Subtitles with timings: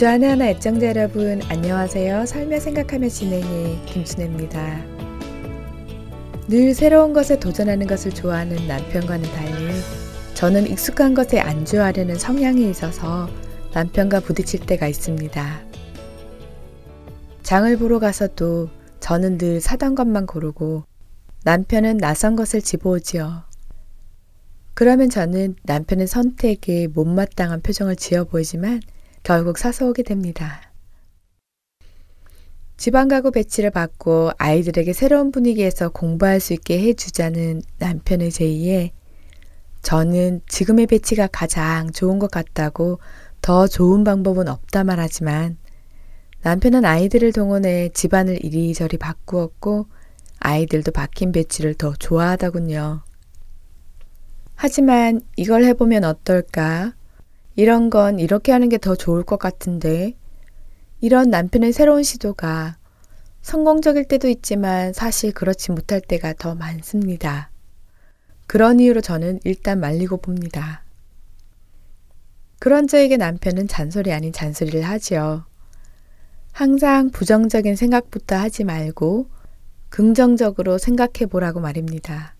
[0.00, 2.24] 주안의 하나 애청자 여러분 안녕하세요.
[2.24, 4.82] 살며 생각하며 진행의 김순혜입니다.
[6.48, 9.74] 늘 새로운 것에 도전하는 것을 좋아하는 남편과는 달리
[10.32, 13.28] 저는 익숙한 것에 안주하려는 성향이 있어서
[13.74, 15.60] 남편과 부딪힐 때가 있습니다.
[17.42, 18.70] 장을 보러 가서도
[19.00, 20.84] 저는 늘 사던 것만 고르고
[21.44, 23.42] 남편은 낯선 것을 집어오지요.
[24.72, 28.80] 그러면 저는 남편의 선택에 못마땅한 표정을 지어 보이지만
[29.22, 30.70] 결국 사서 오게 됩니다.
[32.76, 38.92] 집안 가구 배치를 바꿔 아이들에게 새로운 분위기에서 공부할 수 있게 해주자는 남편의 제의에
[39.82, 42.98] 저는 지금의 배치가 가장 좋은 것 같다고
[43.42, 45.58] 더 좋은 방법은 없다 말하지만
[46.42, 49.86] 남편은 아이들을 동원해 집안을 이리저리 바꾸었고
[50.38, 53.02] 아이들도 바뀐 배치를 더 좋아하더군요.
[54.54, 56.94] 하지만 이걸 해보면 어떨까?
[57.56, 60.16] 이런 건 이렇게 하는 게 더 좋을 것 같은데.
[61.00, 62.76] 이런 남편의 새로운 시도가
[63.42, 67.50] 성공적일 때도 있지만 사실 그렇지 못할 때가 더 많습니다.
[68.46, 70.84] 그런 이유로 저는 일단 말리고 봅니다.
[72.58, 75.46] 그런 저에게 남편은 잔소리 아닌 잔소리를 하지요.
[76.52, 79.28] 항상 부정적인 생각부터 하지 말고
[79.88, 82.34] 긍정적으로 생각해 보라고 말입니다.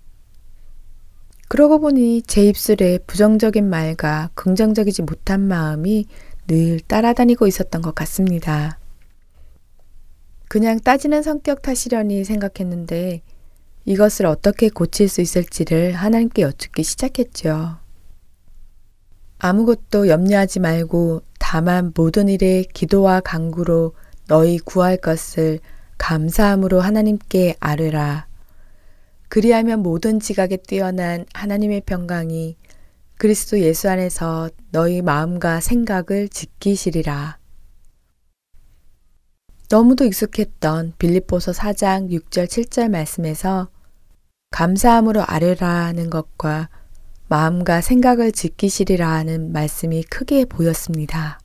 [1.50, 6.06] 그러고 보니 제 입술에 부정적인 말과 긍정적이지 못한 마음이
[6.46, 8.78] 늘 따라다니고 있었던 것 같습니다.
[10.46, 13.22] 그냥 따지는 성격 탓이려니 생각했는데
[13.84, 17.78] 이것을 어떻게 고칠 수 있을지를 하나님께 여쭙기 시작했죠.
[19.40, 23.94] 아무것도 염려하지 말고 다만 모든 일에 기도와 간구로
[24.28, 25.58] 너희 구할 것을
[25.98, 28.29] 감사함으로 하나님께 아뢰라.
[29.30, 32.56] 그리하면 모든 지각에 뛰어난 하나님의 평강이
[33.16, 37.38] 그리스도 예수 안에서 너희 마음과 생각을 지키시리라.
[39.70, 43.68] 너무도 익숙했던 빌립보서 4장 6절 7절 말씀에서
[44.50, 46.68] 감사함으로 아뢰라는 것과
[47.28, 51.38] 마음과 생각을 지키시리라 하는 말씀이 크게 보였습니다.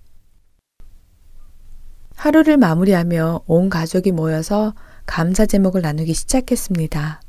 [2.16, 4.73] 하루를 마무리하며 온 가족이 모여서
[5.06, 7.22] 감사 제목을 나누기 시작했습니다.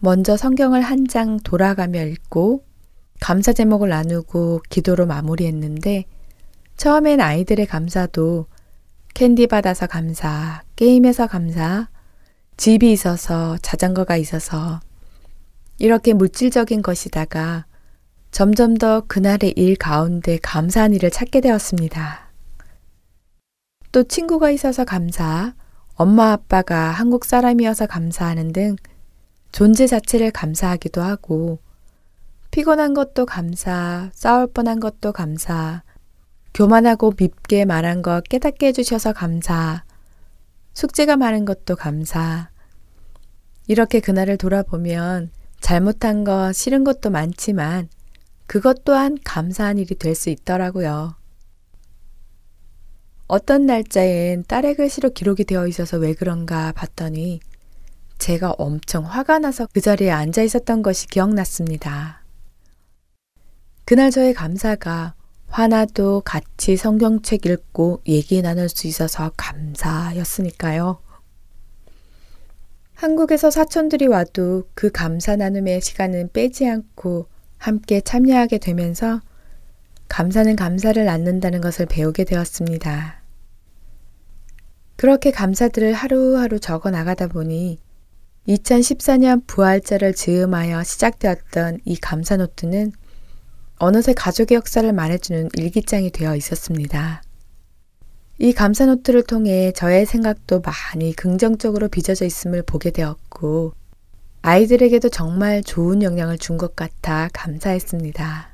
[0.00, 2.64] 먼저 성경을 한 장 돌아가며 읽고
[3.20, 6.04] 감사 제목을 나누고 기도로 마무리했는데
[6.76, 8.46] 처음엔 아이들의 감사도
[9.14, 11.88] 캔디 받아서 감사, 게임에서 감사,
[12.56, 14.78] 집이 있어서 자전거가 있어서
[15.78, 17.66] 이렇게 물질적인 것이다가
[18.30, 22.30] 점점 더 그날의 일 가운데 감사한 일을 찾게 되었습니다.
[23.90, 25.54] 또 친구가 있어서 감사,
[25.94, 28.76] 엄마 아빠가 한국 사람이어서 감사하는 등
[29.52, 31.58] 존재 자체를 감사하기도 하고,
[32.50, 35.82] 피곤한 것도 감사, 싸울 뻔한 것도 감사,
[36.54, 39.84] 교만하고 밉게 말한 것 깨닫게 해주셔서 감사,
[40.74, 42.50] 숙제가 많은 것도 감사.
[43.66, 47.88] 이렇게 그날을 돌아보면 잘못한 것, 싫은 것도 많지만
[48.46, 51.14] 그것 또한 감사한 일이 될 수 있더라고요.
[53.26, 57.40] 어떤 날짜엔 딸의 글씨로 기록이 되어 있어서 왜 그런가 봤더니
[58.18, 62.22] 제가 엄청 화가 나서 그 자리에 앉아 있었던 것이 기억났습니다.
[63.84, 65.14] 그날 저의 감사가
[65.48, 71.00] 화나도 같이 성경책 읽고 얘기 나눌 수 있어서 감사였으니까요.
[72.94, 79.20] 한국에서 사촌들이 와도 그 감사 나눔의 시간은 빼지 않고 함께 참여하게 되면서
[80.08, 83.22] 감사는 감사를 낳는다는 것을 배우게 되었습니다.
[84.96, 87.78] 그렇게 감사들을 하루하루 적어 나가다 보니
[88.48, 92.92] 2014년 부활절을 즈음하여 시작되었던 이 감사노트는
[93.76, 97.22] 어느새 가족의 역사를 말해주는 일기장이 되어 있었습니다.
[98.38, 103.74] 이 감사노트를 통해 저의 생각도 많이 긍정적으로 빚어져 있음을 보게 되었고,
[104.40, 108.48] 아이들에게도 정말 좋은 영향을 준 것 같아 감사했습니다.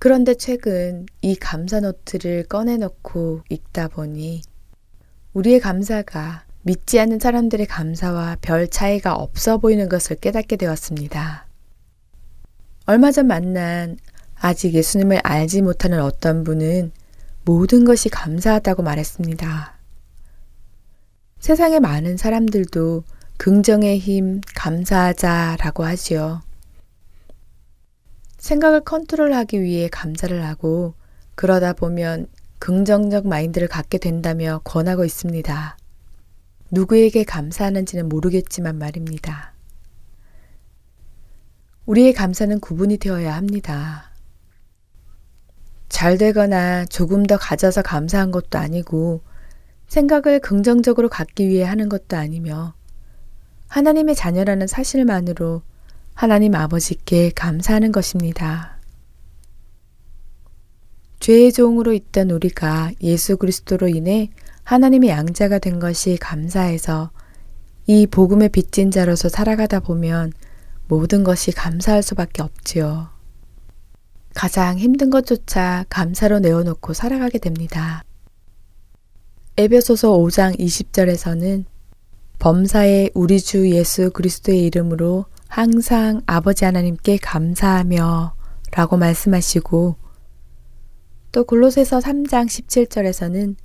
[0.00, 4.42] 그런데 최근 이 감사노트를 꺼내놓고 읽다 보니
[5.34, 11.46] 우리의 감사가 믿지 않는 사람들의 감사와 별 차이가 없어 보이는 것을 깨닫게 되었습니다.
[12.86, 13.98] 얼마 전 만난
[14.36, 16.92] 아직 예수님을 알지 못하는 어떤 분은
[17.44, 19.74] 모든 것이 감사하다고 말했습니다.
[21.40, 23.02] 세상의 많은 사람들도
[23.38, 26.42] 긍정의 힘, 감사하자라고 하지요.
[28.38, 30.94] 생각을 컨트롤하기 위해 감사를 하고
[31.34, 32.28] 그러다 보면
[32.60, 35.76] 긍정적 마인드를 갖게 된다며 권하고 있습니다.
[36.72, 39.52] 누구에게 감사하는지는 모르겠지만 말입니다.
[41.84, 44.10] 우리의 감사는 구분이 되어야 합니다.
[45.90, 49.22] 잘 되거나 조금 더 가져서 감사한 것도 아니고
[49.86, 52.72] 생각을 긍정적으로 갖기 위해 하는 것도 아니며
[53.68, 55.60] 하나님의 자녀라는 사실만으로
[56.14, 58.78] 하나님 아버지께 감사하는 것입니다.
[61.20, 64.30] 죄의 종으로 있던 우리가 예수 그리스도로 인해
[64.64, 67.10] 하나님의 양자가 된 것이 감사해서
[67.86, 70.32] 이 복음의 빚진 자로서 살아가다 보면
[70.88, 73.08] 모든 것이 감사할 수밖에 없지요.
[74.34, 78.04] 가장 힘든 것조차 감사로 내어놓고 살아가게 됩니다.
[79.56, 81.64] 에베소서 5장 20절에서는
[82.38, 88.34] 범사에 우리 주 예수 그리스도의 이름으로 항상 아버지 하나님께 감사하며
[88.72, 89.96] 라고 말씀하시고
[91.30, 93.56] 또 골로새서 3장 17절에서는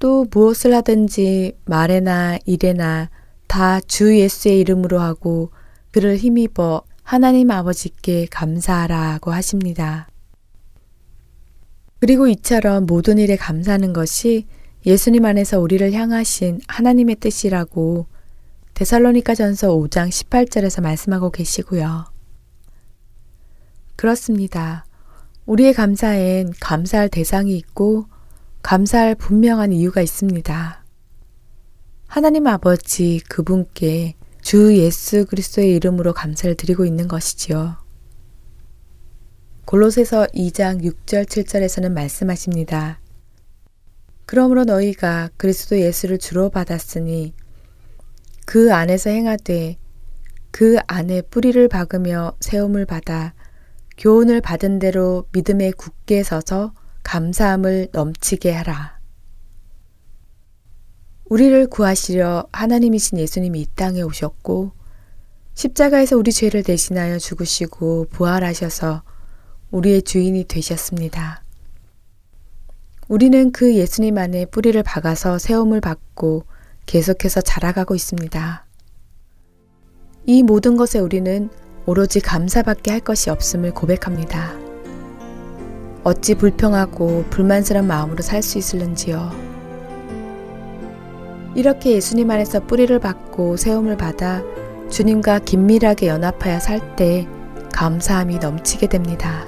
[0.00, 3.10] 또 무엇을 하든지 말에나 일에나
[3.46, 5.50] 다 주 예수의 이름으로 하고
[5.90, 10.08] 그를 힘입어 하나님 아버지께 감사하라고 하십니다.
[12.00, 14.46] 그리고 이처럼 모든 일에 감사하는 것이
[14.86, 18.06] 예수님 안에서 우리를 향하신 하나님의 뜻이라고
[18.74, 22.04] 데살로니가 전서 5장 18절에서 말씀하고 계시고요.
[23.96, 24.84] 그렇습니다.
[25.46, 28.06] 우리의 감사엔 감사할 대상이 있고
[28.68, 30.84] 감사할 분명한 이유가 있습니다.
[32.06, 37.78] 하나님 아버지 그분께 주 예수 그리스도의 이름으로 감사를 드리고 있는 것이지요.
[39.64, 43.00] 골로새서 2장 6절 7절에서는 말씀하십니다.
[44.26, 47.32] 그러므로 너희가 그리스도 예수를 주로 받았으니
[48.44, 49.78] 그 안에서 행하되
[50.50, 53.32] 그 안에 뿌리를 박으며 세움을 받아
[53.96, 58.98] 교훈을 받은 대로 믿음에 굳게 서서 감사함을 넘치게 하라.
[61.26, 64.72] 우리를 구하시려 하나님이신 예수님이 이 땅에 오셨고
[65.54, 69.02] 십자가에서 우리 죄를 대신하여 죽으시고 부활하셔서
[69.70, 71.42] 우리의 주인이 되셨습니다.
[73.08, 76.44] 우리는 그 예수님 안에 뿌리를 박아서 세움을 받고
[76.86, 78.66] 계속해서 자라가고 있습니다.
[80.26, 81.50] 이 모든 것에 우리는
[81.86, 84.67] 오로지 감사밖에 할 것이 없음을 고백합니다.
[86.08, 89.30] 어찌 불평하고 불만스러운 마음으로 살 수 있을는지요.
[91.54, 94.42] 이렇게 예수님 안에서 뿌리를 받고 세움을 받아
[94.88, 97.28] 주님과 긴밀하게 연합하여 살 때
[97.74, 99.44] 감사함이 넘치게 됩니다.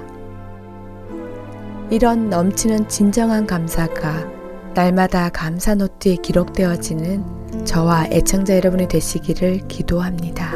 [1.89, 4.27] 이런 넘치는 진정한 감사가
[4.75, 10.51] 날마다 감사 노트에 기록되어지는 저와 애청자 여러분이 되시기를 기도합니다.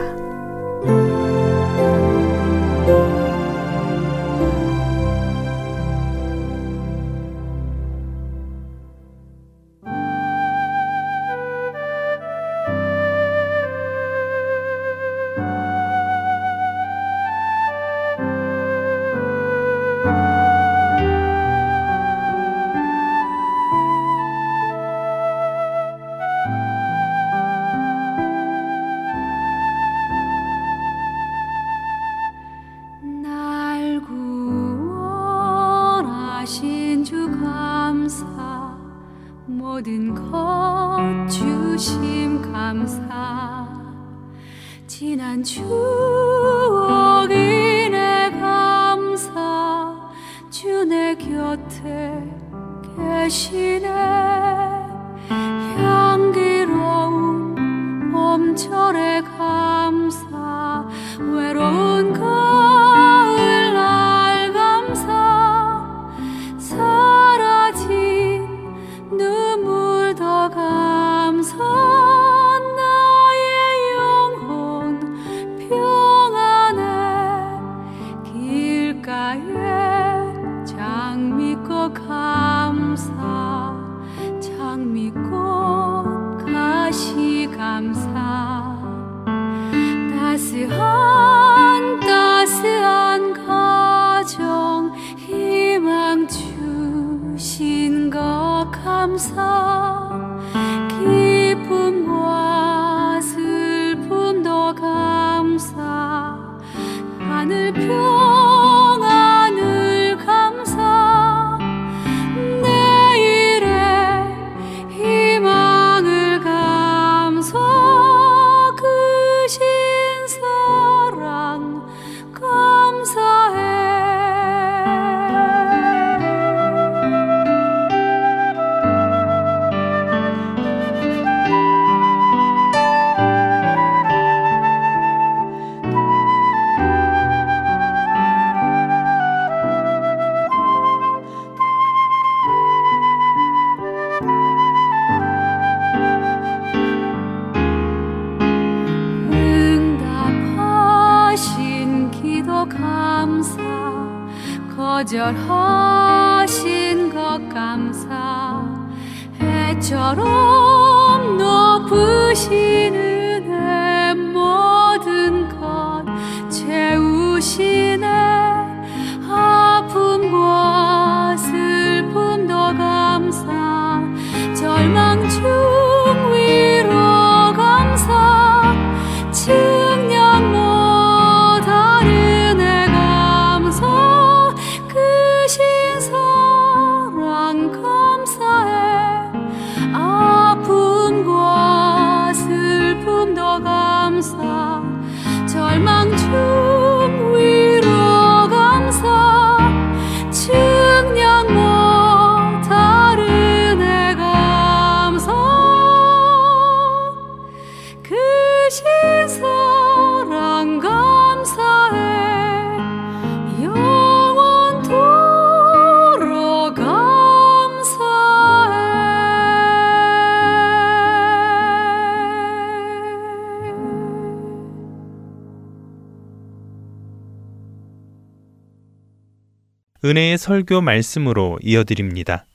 [230.05, 232.45] 은혜의 설교 말씀으로 이어드립니다.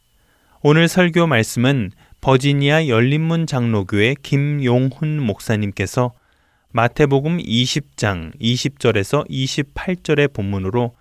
[0.62, 1.90] 오늘 설교 말씀은
[2.20, 6.12] 버지니아 열린문 장로교회 김용훈 목사님께서
[6.70, 10.94] 마태복음 20장 20절에서 28절의 본문으로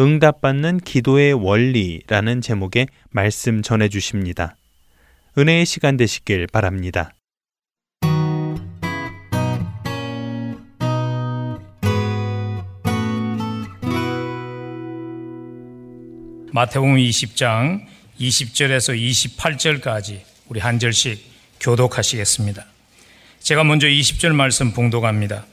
[0.00, 4.56] 응답받는 기도의 원리라는 제목의 말씀 전해 주십니다.
[5.38, 7.12] 은혜의 시간 되시길 바랍니다.
[16.54, 17.80] 마태복음 20장
[18.20, 21.18] 20절에서 28절까지 우리 한 절씩
[21.60, 22.66] 교독하시겠습니다.
[23.40, 25.46] 제가 먼저 20절 말씀 봉독합니다.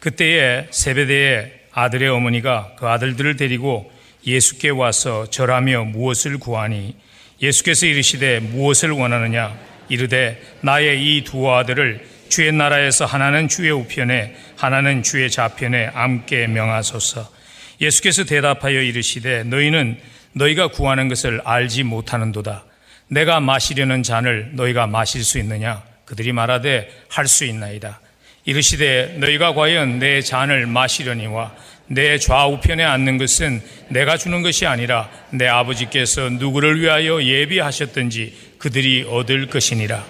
[0.00, 3.90] 그때에 세베대의 아들의 어머니가 그 아들들을 데리고
[4.26, 6.94] 예수께 와서 절하며 무엇을 구하니
[7.40, 9.58] 예수께서 이르시되 무엇을 원하느냐
[9.88, 17.32] 이르되 나의 이 두 아들을 주의 나라에서 하나는 주의 우편에 하나는 주의 좌편에 함께 명하소서
[17.80, 22.64] 예수께서 대답하여 이르시되 너희는 너희가 구하는 것을 알지 못하는도다.
[23.08, 25.82] 내가 마시려는 잔을 너희가 마실 수 있느냐?
[26.04, 28.00] 그들이 말하되 할 수 있나이다.
[28.44, 31.54] 이르시되 너희가 과연 내 잔을 마시려니와
[31.86, 39.46] 내 좌우편에 앉는 것은 내가 주는 것이 아니라 내 아버지께서 누구를 위하여 예비하셨든지 그들이 얻을
[39.46, 40.04] 것이니라.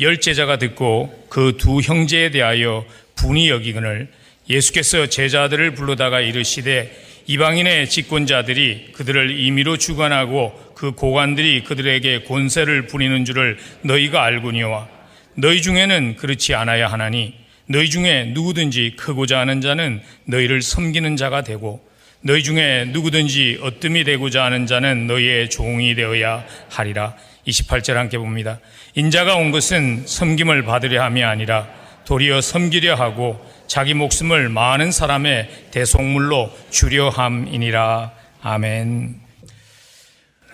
[0.00, 2.84] 열 제자가 듣고 그 두 형제에 대하여
[3.16, 4.08] 분이 여기거늘
[4.48, 6.90] 예수께서 제자들을 불러다가 이르시되
[7.26, 14.88] 이방인의 집권자들이 그들을 임의로 주관하고 그 고관들이 그들에게 권세를 부리는 줄을 너희가 알고니와
[15.34, 17.34] 너희 중에는 그렇지 않아야 하나니
[17.66, 21.88] 너희 중에 누구든지 크고자 하는 자는 너희를 섬기는 자가 되고
[22.22, 27.14] 너희 중에 누구든지 어뜸이 되고자 하는 자는 너희의 종이 되어야 하리라.
[27.46, 28.60] 28절 함께 봅니다.
[28.94, 31.66] 인자가 온 것은 섬김을 받으려 함이 아니라
[32.04, 38.12] 도리어 섬기려 하고 자기 목숨을 많은 사람의 대속물로 주려 함이니라.
[38.42, 39.20] 아멘.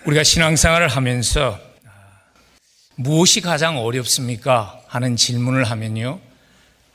[0.05, 1.59] 우리가 신앙생활을 하면서
[2.93, 4.79] 무엇이 가장 어렵습니까?
[4.85, 6.19] 하는 질문을 하면요.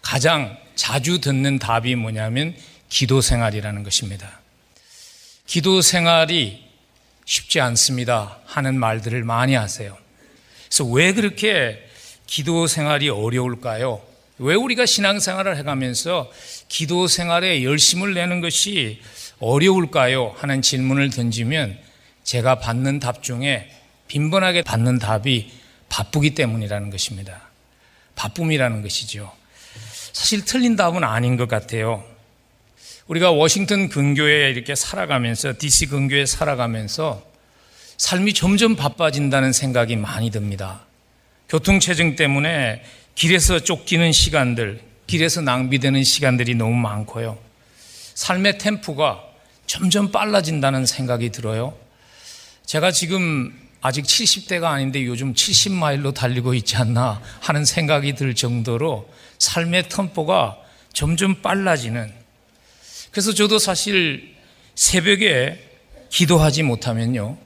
[0.01, 2.55] 가장 자주 듣는 답이 뭐냐면
[2.89, 4.39] 기도 생활이라는 것입니다.
[5.45, 6.65] 기도 생활이
[7.25, 8.39] 쉽지 않습니다.
[8.47, 9.99] 하는 말들을 많이 하세요.
[10.69, 11.85] 그래서 왜 그렇게
[12.29, 14.12] 기도 생활이 어려울까요?
[14.39, 16.31] 왜 우리가 신앙생활을 해가면서
[16.69, 19.01] 기도 생활에 열심을 내는 것이
[19.41, 20.35] 어려울까요?
[20.39, 21.79] 하는 질문을 던지면
[22.25, 23.71] 제가 받는 답 중에
[24.09, 25.51] 빈번하게 받는 답이
[25.89, 27.41] 바쁘기 때문이라는 것입니다.
[28.15, 29.33] 바쁨이라는 것이죠.
[30.13, 32.05] 사실 틀린 답은 아닌 것 같아요.
[33.07, 37.23] 우리가 워싱턴 근교에 이렇게 살아가면서, DC 근교에 살아가면서
[37.97, 40.83] 삶이 점점 바빠진다는 생각이 많이 듭니다.
[41.49, 42.83] 교통체증 때문에
[43.15, 47.39] 길에서 쫓기는 시간들, 길에서 낭비되는 시간들이 너무 많고요.
[48.15, 49.23] 삶의 템포가
[49.67, 51.77] 점점 빨라진다는 생각이 들어요.
[52.67, 59.89] 제가 지금 아직 70대가 아닌데 요즘 70마일로 달리고 있지 않나 하는 생각이 들 정도로 삶의
[59.89, 60.57] 템포가
[60.93, 62.13] 점점 빨라지는
[63.11, 64.35] 그래서 저도 사실
[64.75, 65.69] 새벽에
[66.11, 67.37] 기도하지 못하면요.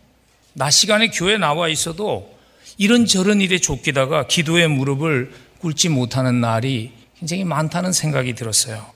[0.52, 2.36] 낮 시간에 교회 나와 있어도
[2.78, 8.86] 이런저런 일에 쫓기다가 기도의 무릎을 꿇지 못하는 날이 굉장히 많다는 생각이 들었어요.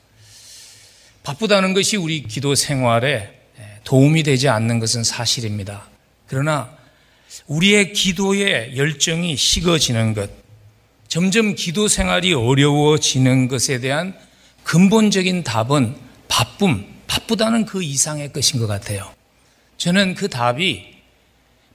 [1.22, 3.40] 바쁘다는 것이 우리 기도 생활에
[3.84, 5.88] 도움이 되지 않는 것은 사실입니다.
[6.26, 6.70] 그러나
[7.46, 10.30] 우리의 기도의 열정이 식어지는 것,
[11.08, 14.14] 점점 기도 생활이 어려워지는 것에 대한
[14.62, 15.96] 근본적인 답은
[16.28, 19.12] 바쁨, 바쁘다는 그 이상의 것인 것 같아요.
[19.76, 20.94] 저는 그 답이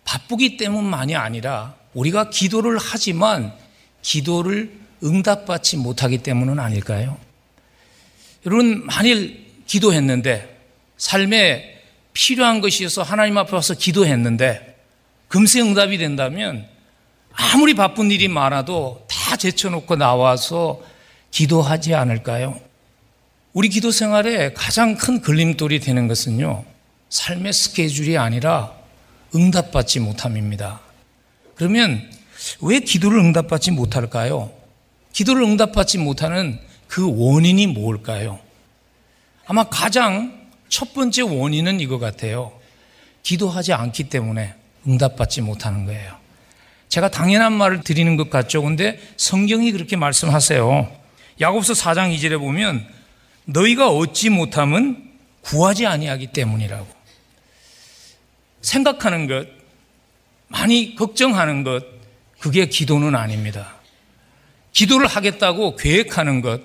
[0.06, 3.54] 바쁘기 때문만이 아니라 우리가 기도를 하지만
[4.06, 4.72] 기도를
[5.04, 7.18] 응답받지 못하기 때문은 아닐까요?
[8.46, 10.48] 여러분, 만일 기도했는데
[10.98, 11.82] 삶에
[12.14, 14.78] 필요한 것이어서 하나님 앞에 와서 기도했는데
[15.28, 16.68] 금세 응답이 된다면
[17.32, 20.82] 아무리 바쁜 일이 많아도 다 제쳐놓고 나와서
[21.32, 22.60] 기도하지 않을까요?
[23.54, 26.64] 우리 기도 생활에 가장 큰 걸림돌이 되는 것은요,
[27.10, 28.72] 삶의 스케줄이 아니라
[29.34, 30.80] 응답받지 못함입니다.
[31.56, 32.15] 그러면
[32.62, 34.52] 왜 기도를 응답받지 못할까요?
[35.14, 38.40] 기도를 응답받지 못하는 그 원인이 뭘까요?
[39.46, 42.52] 아마 가장 첫 번째 원인은 이거 같아요.
[43.24, 44.54] 기도하지 않기 때문에
[44.88, 46.16] 응답받지 못하는 거예요.
[46.90, 48.62] 제가 당연한 말을 드리는 것 같죠.
[48.62, 50.92] 근데 성경이 그렇게 말씀하세요.
[51.42, 52.88] 야곱서 4장 2절에 보면
[53.46, 55.12] 너희가 얻지 못함은
[55.42, 56.88] 구하지 아니하기 때문이라고.
[58.62, 59.48] 생각하는 것,
[60.48, 61.84] 많이 걱정하는 것,
[62.40, 63.76] 그게 기도는 아닙니다.
[64.72, 66.62] 기도를 하겠다고 계획하는 것,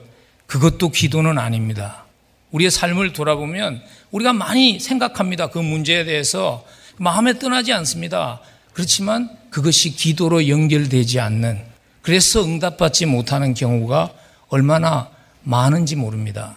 [0.46, 2.04] 그것도 기도는 아닙니다.
[2.50, 5.48] 우리의 삶을 돌아보면 우리가 많이 생각합니다.
[5.48, 8.40] 그 문제에 대해서 마음에 떠나지 않습니다.
[8.72, 11.62] 그렇지만 그것이 기도로 연결되지 않는
[12.02, 14.12] 그래서 응답받지 못하는 경우가
[14.48, 15.10] 얼마나
[15.42, 16.56] 많은지 모릅니다.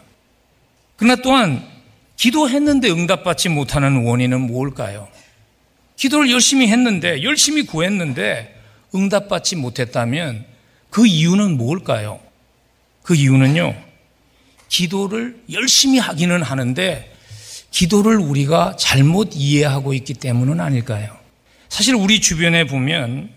[0.96, 1.64] 그러나 또한
[2.18, 5.08] 기도했는데 응답받지 못하는 원인은 뭘까요?
[5.96, 8.60] 기도를 열심히 했는데, 열심히 구했는데
[8.96, 10.46] 응답받지 못했다면
[10.90, 12.20] 그 이유는 뭘까요?
[13.02, 13.76] 그 이유는요,
[14.70, 17.14] 기도를 열심히 하기는 하는데
[17.72, 21.18] 기도를 우리가 잘못 이해하고 있기 때문은 아닐까요?
[21.70, 23.30] 사실 우리 주변에 보면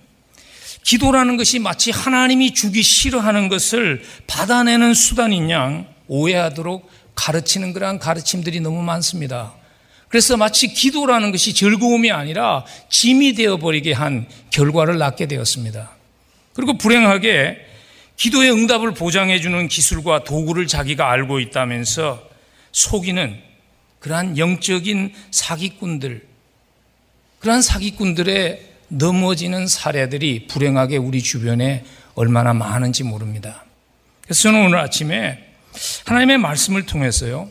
[0.85, 8.83] 기도라는 것이 마치 하나님이 주기 싫어하는 것을 받아내는 수단인 양 오해하도록 가르치는 그러한 가르침들이 너무
[8.83, 9.55] 많습니다.
[10.17, 15.91] 그래서 마치 기도라는 것이 즐거움이 아니라 짐이 되어버리게 한 결과를 낳게 되었습니다.
[16.55, 17.59] 그리고 불행하게
[18.17, 22.27] 기도의 응답을 보장해주는 기술과 도구를 자기가 알고 있다면서
[22.73, 23.39] 속이는
[23.99, 26.27] 그러한 영적인 사기꾼들,
[27.41, 33.67] 그러한 사기꾼들의 넘어지는 사례들이 불행하게 우리 주변에 얼마나 많은지 모릅니다.
[34.23, 35.45] 그래서 저는 오늘 아침에
[36.07, 37.51] 하나님의 말씀을 통해서요,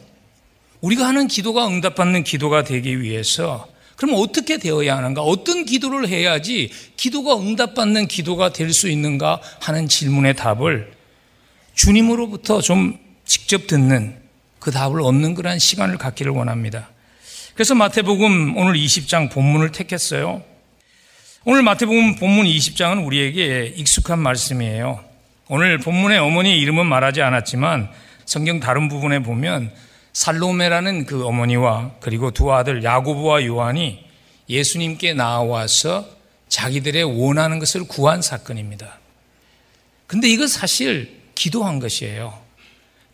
[0.82, 5.22] 우리가 하는 기도가 응답받는 기도가 되기 위해서 그럼 어떻게 되어야 하는가?
[5.22, 10.92] 어떤 기도를 해야지 기도가 응답받는 기도가 될 수 있는가 하는 질문의 답을
[11.76, 14.18] 주님으로부터 좀 직접 듣는
[14.60, 16.90] 그 답을 얻는 그러한 시간을 갖기를 원합니다.
[17.54, 20.44] 그래서 마태복음 오늘 20장 본문을 택했어요.
[21.46, 25.04] 오늘 마태복음 본문 20장은 우리에게 익숙한 말씀이에요.
[25.48, 27.90] 오늘 본문의 어머니의 이름은 말하지 않았지만
[28.26, 29.72] 성경 다른 부분에 보면
[30.16, 34.00] 살로메라는 그 어머니와 그리고 두 아들 야고보와 요한이
[34.48, 36.08] 예수님께 나와서
[36.48, 38.98] 자기들의 원하는 것을 구한 사건입니다.
[40.08, 42.34] 근데 이거 사실 기도한 것이에요.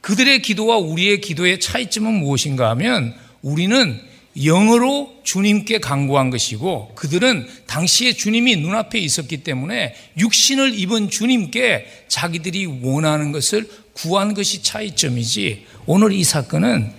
[0.01, 3.99] 그들의 기도와 우리의 기도의 차이점은 무엇인가 하면 우리는
[4.43, 13.31] 영어로 주님께 강구한 것이고 그들은 당시에 주님이 눈앞에 있었기 때문에 육신을 입은 주님께 자기들이 원하는
[13.31, 16.89] 것을 구한 것이 차이점이지 오늘 이 사건은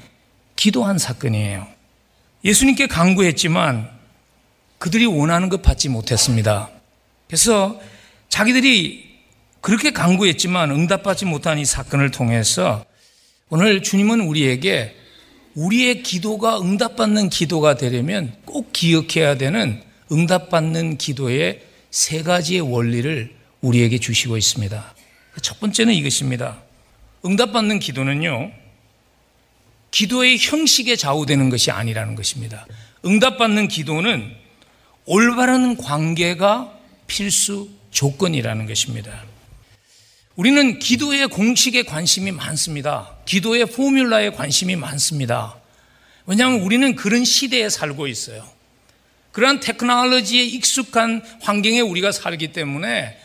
[0.55, 1.67] 기도한 사건이에요.
[2.45, 3.89] 예수님께 강구했지만
[4.77, 6.69] 그들이 원하는 것 받지 못했습니다.
[7.27, 7.81] 그래서
[8.29, 9.13] 자기들이
[9.63, 12.85] 그렇게 강구했지만 응답받지 못한 이 사건을 통해서
[13.49, 14.95] 오늘 주님은 우리에게
[15.55, 24.37] 우리의 기도가 응답받는 기도가 되려면 꼭 기억해야 되는 응답받는 기도의 세 가지의 원리를 우리에게 주시고
[24.37, 24.95] 있습니다.
[25.41, 26.61] 첫 번째는 이것입니다.
[27.25, 28.61] 응답받는 기도는요,
[29.93, 32.67] 기도의 형식에 좌우되는 것이 아니라는 것입니다.
[33.05, 34.35] 응답받는 기도는
[35.05, 36.73] 올바른 관계가
[37.07, 39.25] 필수 조건이라는 것입니다.
[40.35, 43.17] 우리는 기도의 공식에 관심이 많습니다.
[43.27, 45.57] 기도의 포뮬라에 관심이 많습니다.
[46.27, 48.49] 왜냐하면 우리는 그런 시대에 살고 있어요.
[49.33, 53.19] 그러한 테크놀로지에 익숙한 환경에 우리가 살기 때문에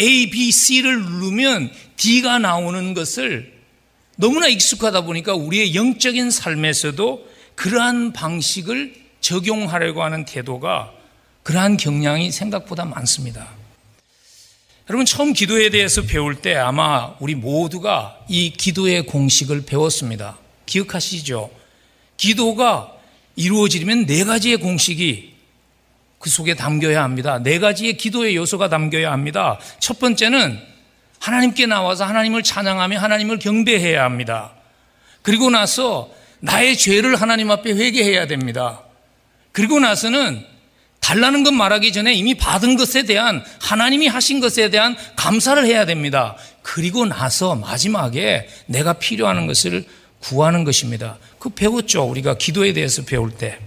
[0.00, 3.57] A, B, C를 누르면 D가 나오는 것을
[4.20, 10.92] 너무나 익숙하다 보니까 우리의 영적인 삶에서도 그러한 방식을 적용하려고 하는 태도가
[11.44, 13.48] 그러한 경향이 생각보다 많습니다.
[14.90, 20.36] 여러분 처음 기도에 대해서 배울 때 아마 우리 모두가 이 기도의 공식을 배웠습니다.
[20.66, 21.50] 기억하시죠?
[22.16, 22.92] 기도가
[23.36, 25.34] 이루어지려면 네 가지의 공식이
[26.18, 27.40] 그 속에 담겨야 합니다.
[27.40, 29.60] 네 가지의 기도의 요소가 담겨야 합니다.
[29.78, 30.60] 첫 번째는
[31.18, 34.52] 하나님께 나와서 하나님을 찬양하며 하나님을 경배해야 합니다.
[35.22, 38.82] 그리고 나서 나의 죄를 하나님 앞에 회개해야 됩니다.
[39.52, 40.44] 그리고 나서는
[41.00, 46.36] 달라는 것 말하기 전에 이미 받은 것에 대한 하나님이 하신 것에 대한 감사를 해야 됩니다.
[46.62, 49.84] 그리고 나서 마지막에 내가 필요한 것을
[50.20, 51.18] 구하는 것입니다.
[51.38, 52.04] 그 배웠죠.
[52.04, 53.58] 우리가 기도에 대해서 배울 때.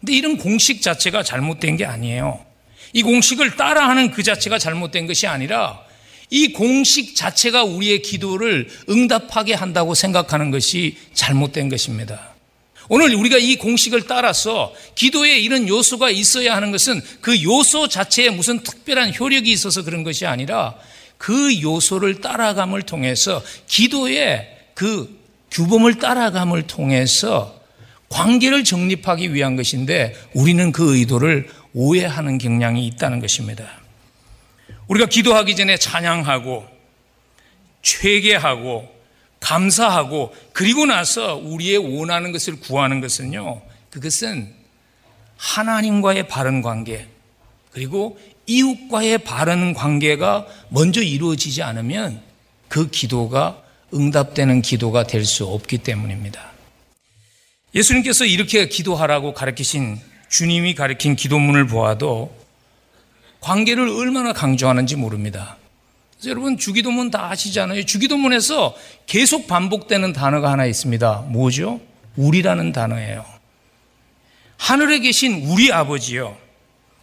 [0.00, 2.44] 근데 이런 공식 자체가 잘못된 게 아니에요.
[2.92, 5.80] 이 공식을 따라하는 그 자체가 잘못된 것이 아니라
[6.30, 12.30] 이 공식 자체가 우리의 기도를 응답하게 한다고 생각하는 것이 잘못된 것입니다.
[12.88, 18.60] 오늘 우리가 이 공식을 따라서 기도에 이런 요소가 있어야 하는 것은 그 요소 자체에 무슨
[18.62, 20.74] 특별한 효력이 있어서 그런 것이 아니라
[21.16, 25.20] 그 요소를 따라감을 통해서 기도의 그
[25.52, 27.60] 규범을 따라감을 통해서
[28.08, 33.79] 관계를 정립하기 위한 것인데 우리는 그 의도를 오해하는 경향이 있다는 것입니다.
[34.90, 36.66] 우리가 기도하기 전에 찬양하고
[38.02, 38.88] 회개하고
[39.38, 43.62] 감사하고 그리고 나서 우리의 원하는 것을 구하는 것은요.
[43.90, 44.52] 그것은
[45.36, 47.06] 하나님과의 바른 관계
[47.70, 52.20] 그리고 이웃과의 바른 관계가 먼저 이루어지지 않으면
[52.68, 53.62] 그 기도가
[53.94, 56.50] 응답되는 기도가 될 수 없기 때문입니다.
[57.76, 62.34] 예수님께서 이렇게 기도하라고 가르치신 주님이 가르친 기도문을 보아도
[63.40, 65.56] 관계를 얼마나 강조하는지 모릅니다.
[66.26, 67.84] 여러분 주기도문 다 아시잖아요.
[67.84, 68.76] 주기도문에서
[69.06, 71.26] 계속 반복되는 단어가 하나 있습니다.
[71.28, 71.80] 뭐죠?
[72.16, 73.24] 우리라는 단어예요.
[74.58, 76.36] 하늘에 계신 우리 아버지요.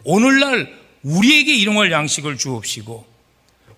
[0.04, 0.72] 오늘날
[1.02, 3.04] 우리에게 일용할 양식을 주옵시고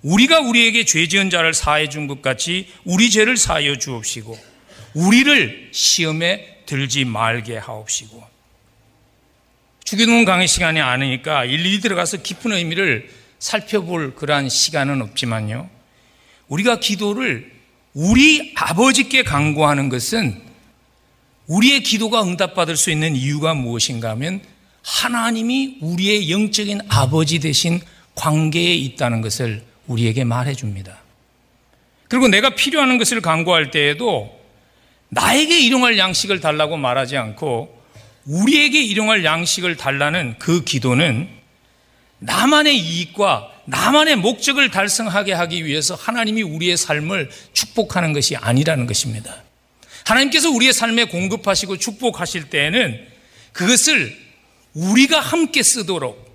[0.03, 4.39] 우리가 우리에게 죄 지은 자를 사해 준 것 같이 우리 죄를 사하여 주옵시고
[4.95, 8.23] 우리를 시험에 들지 말게 하옵시고
[9.91, 15.69] 주기도문 강의 시간이 아니니까 일일이 들어가서 깊은 의미를 살펴볼 그러한 시간은 없지만요.
[16.47, 17.51] 우리가 기도를
[17.93, 20.41] 우리 아버지께 강구하는 것은
[21.49, 24.43] 우리의 기도가 응답받을 수 있는 이유가 무엇인가 하면
[24.85, 27.81] 하나님이 우리의 영적인 아버지 대신
[28.15, 31.01] 관계에 있다는 것을 우리에게 말해 줍니다.
[32.07, 34.39] 그리고 내가 필요한 것을 강구할 때에도
[35.09, 37.80] 나에게 일용할 양식을 달라고 말하지 않고
[38.27, 41.29] 우리에게 일용할 양식을 달라는 그 기도는
[42.19, 49.35] 나만의 이익과 나만의 목적을 달성하게 하기 위해서 하나님이 우리의 삶을 축복하는 것이 아니라는 것입니다.
[50.05, 53.07] 하나님께서 우리의 삶에 공급하시고 축복하실 때에는
[53.53, 54.17] 그것을
[54.75, 56.31] 우리가 함께 쓰도록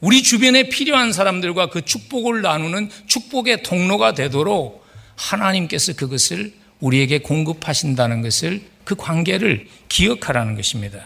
[0.00, 8.62] 우리 주변에 필요한 사람들과 그 축복을 나누는 축복의 통로가 되도록 하나님께서 그것을 우리에게 공급하신다는 것을
[8.86, 11.04] 그 관계를 기억하라는 것입니다.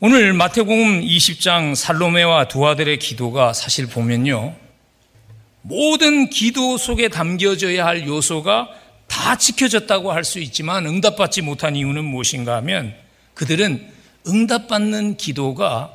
[0.00, 4.56] 오늘 마태복음 20장 살로메와 두 아들의 기도가 사실 보면요.
[5.60, 8.68] 모든 기도 속에 담겨져야 할 요소가
[9.06, 12.94] 다 지켜졌다고 할 수 있지만 응답받지 못한 이유는 무엇인가 하면
[13.34, 13.86] 그들은
[14.26, 15.94] 응답받는 기도가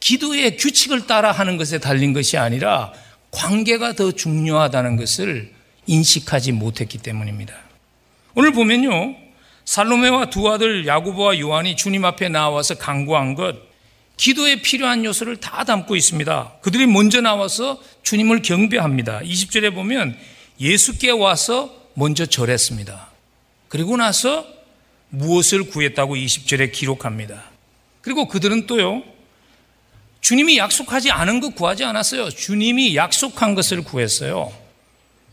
[0.00, 2.92] 기도의 규칙을 따라 하는 것에 달린 것이 아니라
[3.30, 5.50] 관계가 더 중요하다는 것을
[5.86, 7.63] 인식하지 못했기 때문입니다.
[8.34, 9.14] 오늘 보면요.
[9.64, 13.56] 살로메와 두 아들 야구보와 요한이 주님 앞에 나와서 강구한 것
[14.16, 16.54] 기도에 필요한 요소를 다 담고 있습니다.
[16.60, 19.20] 그들이 먼저 나와서 주님을 경배합니다.
[19.20, 20.16] 20절에 보면
[20.60, 23.08] 예수께 와서 먼저 절했습니다.
[23.68, 24.46] 그리고 나서
[25.10, 27.50] 무엇을 구했다고 20절에 기록합니다.
[28.00, 29.02] 그리고 그들은 또요.
[30.20, 32.30] 주님이 약속하지 않은 것 구하지 않았어요.
[32.30, 34.52] 주님이 약속한 것을 구했어요.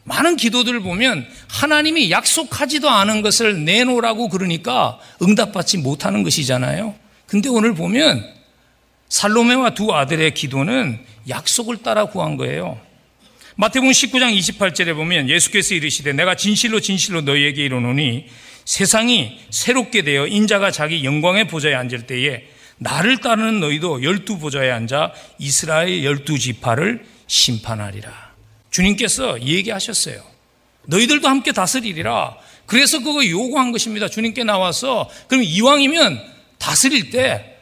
[0.03, 6.95] 많은 기도들을 보면 하나님이 약속하지도 않은 것을 내놓으라고 그러니까 응답받지 못하는 것이잖아요.
[7.27, 8.25] 근데 오늘 보면
[9.09, 12.79] 살로메와 두 아들의 기도는 약속을 따라 구한 거예요.
[13.55, 18.25] 마태복음 19장 28절에 보면 예수께서 이르시되 내가 진실로 진실로 너희에게 이르노니
[18.65, 22.43] 세상이 새롭게 되어 인자가 자기 영광의 보좌에 앉을 때에
[22.77, 28.20] 나를 따르는 너희도 열두 보좌에 앉아 이스라엘 열두 지파를 심판하리라.
[28.71, 30.21] 주님께서 얘기하셨어요.
[30.87, 32.35] 너희들도 함께 다스리리라.
[32.65, 34.07] 그래서 그거 요구한 것입니다.
[34.07, 36.19] 주님께 나와서 그럼 이왕이면
[36.57, 37.57] 다스릴 때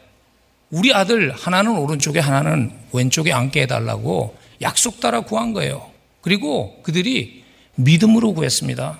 [0.70, 5.90] 우리 아들 하나는 오른쪽에 하나는 왼쪽에 앉게 해달라고 약속 따라 구한 거예요.
[6.20, 7.44] 그리고 그들이
[7.74, 8.98] 믿음으로 구했습니다.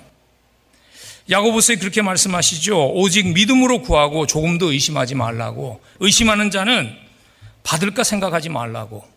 [1.29, 2.93] 야고보서에 그렇게 말씀하시죠.
[2.93, 5.81] 오직 믿음으로 구하고 조금도 의심하지 말라고.
[5.99, 6.93] 의심하는 자는
[7.63, 9.10] 받을까 생각하지 말라고.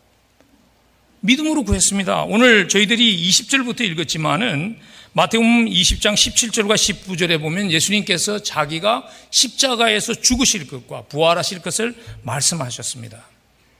[1.25, 2.25] 믿음으로 구했습니다.
[2.25, 4.79] 오늘 저희들이 20절부터 읽었지만은
[5.15, 13.25] 마태복음 20장 17절과 19절에 보면 예수님께서 자기가 십자가에서 죽으실 것과 부활하실 것을 말씀하셨습니다.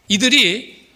[0.09, 0.87] 이들이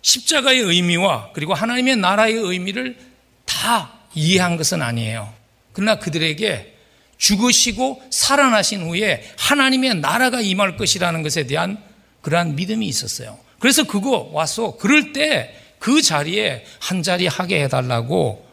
[0.00, 2.96] 십자가의 의미와 그리고 하나님의 나라의 의미를
[3.44, 5.30] 다 이해한 것은 아니에요.
[5.74, 6.76] 그러나 그들에게
[7.18, 11.76] 죽으시고 살아나신 후에 하나님의 나라가 임할 것이라는 것에 대한
[12.22, 13.38] 그러한 믿음이 있었어요.
[13.58, 18.46] 그래서 그거 와서 그럴 때 그 자리에 한 자리 하게 해달라고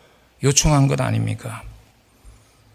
[0.44, 1.62] 요청한 것 아닙니까?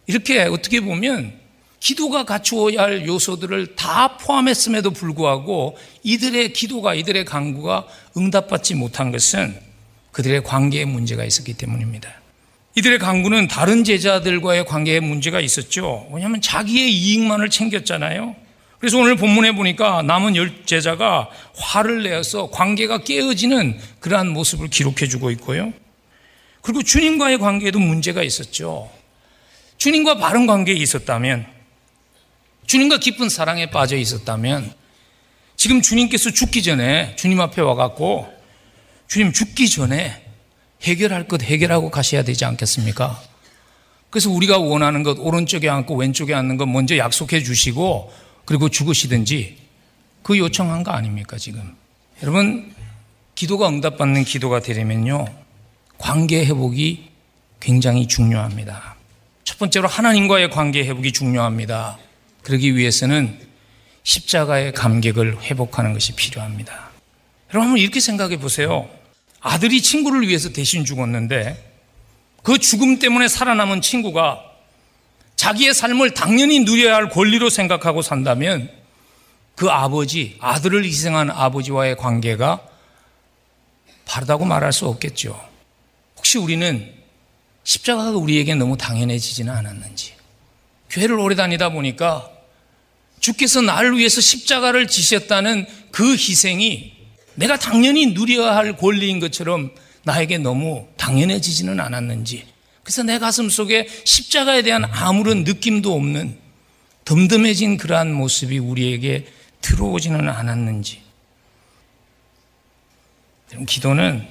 [0.06, 1.32] 이렇게 어떻게 보면
[1.80, 9.58] 기도가 갖추어야 할 요소들을 다 포함했음에도 불구하고 이들의 기도가, 이들의 강구가 응답받지 못한 것은
[10.12, 12.08] 그들의 관계에 문제가 있었기 때문입니다.
[12.76, 16.08] 이들의 강구는 다른 제자들과의 관계에 문제가 있었죠.
[16.12, 18.36] 왜냐하면 자기의 이익만을 챙겼잖아요.
[18.82, 25.30] 그래서 오늘 본문에 보니까 남은 열 제자가 화를 내어서 관계가 깨어지는 그러한 모습을 기록해 주고
[25.30, 25.72] 있고요.
[26.62, 28.90] 그리고 주님과의 관계에도 문제가 있었죠.
[29.76, 31.46] 주님과 바른 관계에 있었다면,
[32.66, 34.74] 주님과 깊은 사랑에 빠져 있었다면,
[35.54, 38.26] 지금 주님께서 죽기 전에 주님 앞에 와갖고,
[39.06, 40.24] 주님 죽기 전에
[40.82, 43.22] 해결할 것 해결하고 가셔야 되지 않겠습니까?
[44.10, 49.58] 그래서 우리가 원하는 것, 오른쪽에 앉고 왼쪽에 앉는 것 먼저 약속해 주시고, 그리고 죽으시든지,
[50.22, 51.74] 그 요청한 거 아닙니까, 지금?
[52.22, 52.74] 여러분,
[53.34, 55.26] 기도가 응답받는 기도가 되려면요,
[55.98, 57.10] 관계 회복이
[57.60, 58.96] 굉장히 중요합니다.
[59.44, 61.98] 첫 번째로 하나님과의 관계 회복이 중요합니다.
[62.42, 63.38] 그러기 위해서는
[64.02, 66.90] 십자가의 감격을 회복하는 것이 필요합니다.
[67.50, 68.88] 여러분 한번 이렇게 생각해 보세요.
[69.40, 71.70] 아들이 친구를 위해서 대신 죽었는데
[72.42, 74.42] 그 죽음 때문에 살아남은 친구가
[75.42, 78.70] 자기의 삶을 당연히 누려야 할 권리로 생각하고 산다면
[79.56, 82.60] 그 아버지, 아들을 희생한 아버지와의 관계가
[84.04, 85.36] 바르다고 말할 수 없겠죠.
[86.16, 86.94] 혹시 우리는
[87.64, 90.14] 십자가가 우리에게 너무 당연해지지는 않았는지.
[90.90, 92.30] 교회를 오래 다니다 보니까
[93.18, 96.92] 주께서 나를 위해서 십자가를 지셨다는 그 희생이
[97.34, 99.72] 내가 당연히 누려야 할 권리인 것처럼
[100.04, 102.51] 나에게 너무 당연해지지는 않았는지.
[102.82, 106.36] 그래서 내 가슴 속에 십자가에 대한 아무런 느낌도 없는
[107.04, 109.26] 덤덤해진 그러한 모습이 우리에게
[109.60, 111.02] 들어오지는 않았는지.
[113.66, 114.26] 기도는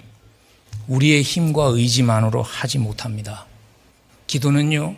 [0.88, 3.46] 우리의 힘과 의지만으로 하지 못합니다.
[4.28, 4.96] 기도는요,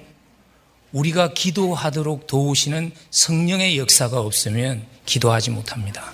[0.91, 6.13] 우리가 기도하도록 도우시는 성령의 역사가 없으면 기도하지 못합니다.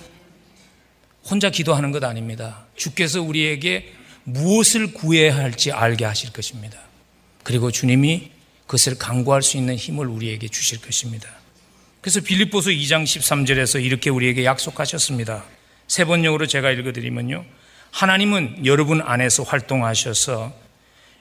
[1.24, 2.66] 혼자 기도하는 것 아닙니다.
[2.76, 3.92] 주께서 우리에게
[4.24, 6.89] 무엇을 구해야 할지 알게 하실 것입니다.
[7.42, 8.30] 그리고 주님이
[8.66, 11.28] 그것을 강구할 수 있는 힘을 우리에게 주실 것입니다.
[12.00, 15.44] 그래서 빌립보서 2장 13절에서 이렇게 우리에게 약속하셨습니다.
[15.86, 17.44] 세 번역으로 제가 읽어드리면요.
[17.90, 20.54] 하나님은 여러분 안에서 활동하셔서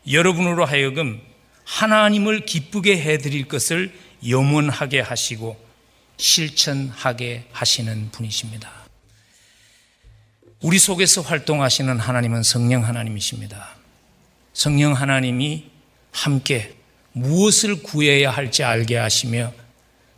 [0.09, 1.21] 여러분으로 하여금
[1.65, 3.93] 하나님을 기쁘게 해드릴 것을
[4.27, 5.57] 염원하게 하시고
[6.17, 8.69] 실천하게 하시는 분이십니다.
[10.61, 13.75] 우리 속에서 활동하시는 하나님은 성령 하나님이십니다.
[14.53, 15.69] 성령 하나님이
[16.11, 16.75] 함께
[17.13, 19.53] 무엇을 구해야 할지 알게 하시며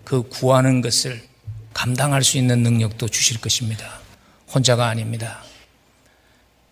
[0.04, 1.22] 그 구하는 것을
[1.74, 4.00] 감당할 수 있는 능력도 주실 것입니다.
[4.54, 5.44] 혼자가 아닙니다.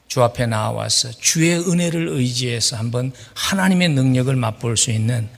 [0.07, 5.29] 주 앞에 나와서 주의 은혜를 의지해서 한번 하나님의 능력을 맛볼 수 있는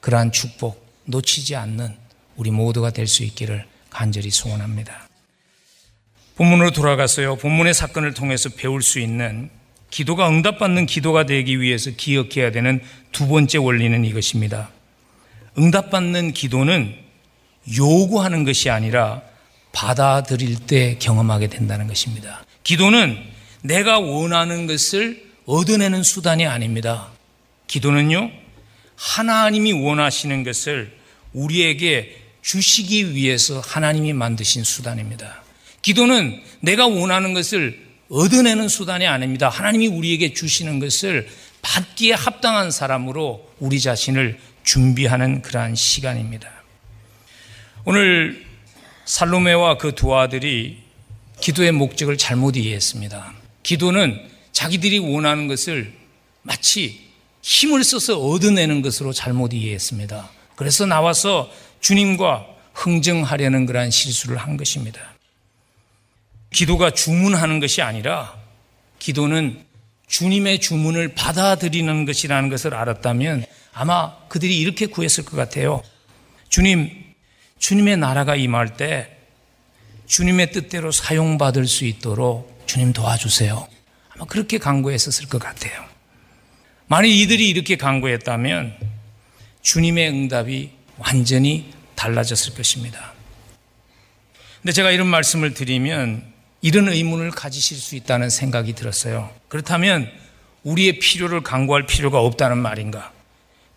[0.00, 1.96] 그러한 축복 놓치지 않는
[2.36, 5.08] 우리 모두가 될 수 있기를 간절히 소원합니다.
[6.36, 7.36] 본문으로 돌아가서요.
[7.36, 9.50] 본문의 사건을 통해서 배울 수 있는
[9.90, 12.80] 기도가 응답받는 기도가 되기 위해서 기억해야 되는
[13.12, 14.70] 두 번째 원리는 이것입니다.
[15.58, 16.94] 응답받는 기도는
[17.76, 19.22] 요구하는 것이 아니라
[19.72, 22.44] 받아들일 때 경험하게 된다는 것입니다.
[22.64, 23.16] 기도는
[23.62, 27.08] 내가 원하는 것을 얻어내는 수단이 아닙니다.
[27.66, 28.30] 기도는요,
[28.96, 30.96] 하나님이 원하시는 것을
[31.32, 35.42] 우리에게 주시기 위해서 하나님이 만드신 수단입니다.
[35.82, 39.48] 기도는 내가 원하는 것을 얻어내는 수단이 아닙니다.
[39.48, 41.28] 하나님이 우리에게 주시는 것을
[41.62, 46.48] 받기에 합당한 사람으로 우리 자신을 준비하는 그러한 시간입니다.
[47.84, 48.44] 오늘
[49.04, 50.78] 살로메와 그 두 아들이
[51.40, 53.32] 기도의 목적을 잘못 이해했습니다.
[53.62, 54.20] 기도는
[54.52, 55.92] 자기들이 원하는 것을
[56.42, 57.08] 마치
[57.42, 60.30] 힘을 써서 얻어내는 것으로 잘못 이해했습니다.
[60.56, 65.00] 그래서 나와서 주님과 흥정하려는 그러한 실수를 한 것입니다.
[66.50, 68.36] 기도가 주문하는 것이 아니라
[68.98, 69.64] 기도는
[70.08, 75.82] 주님의 주문을 받아들이는 것이라는 것을 알았다면 아마 그들이 이렇게 구했을 것 같아요.
[76.48, 76.90] 주님,
[77.58, 79.16] 주님의 나라가 임할 때
[80.06, 83.68] 주님의 뜻대로 사용받을 수 있도록 주님 도와주세요.
[84.10, 85.84] 아마 그렇게 간구했었을 것 같아요.
[86.88, 88.76] 만약 이들이 이렇게 간구했다면
[89.62, 93.12] 주님의 응답이 완전히 달라졌을 것입니다.
[94.60, 96.24] 근데 제가 이런 말씀을 드리면
[96.62, 99.30] 이런 의문을 가지실 수 있다는 생각이 들었어요.
[99.48, 100.10] 그렇다면
[100.62, 103.12] 우리의 필요를 강구할 필요가 없다는 말인가?